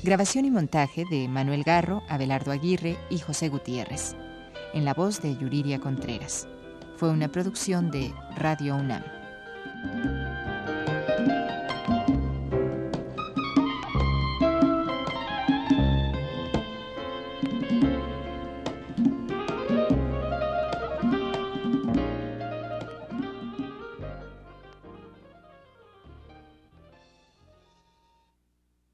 Grabación 0.04 0.46
y 0.46 0.52
montaje 0.52 1.04
de 1.10 1.28
Manuel 1.28 1.64
Garro, 1.64 2.04
Abelardo 2.08 2.52
Aguirre 2.52 2.98
y 3.10 3.20
José 3.20 3.50
Gutiérrez. 3.50 4.16
En 4.74 4.86
la 4.86 4.94
voz 4.94 5.22
de 5.22 5.36
Yuriria 5.36 5.80
Contreras. 5.80 6.48
Fue 6.96 7.10
una 7.10 7.28
producción 7.28 7.92
de 7.92 8.14
Radio 8.38 8.76
UNAM. 8.76 9.04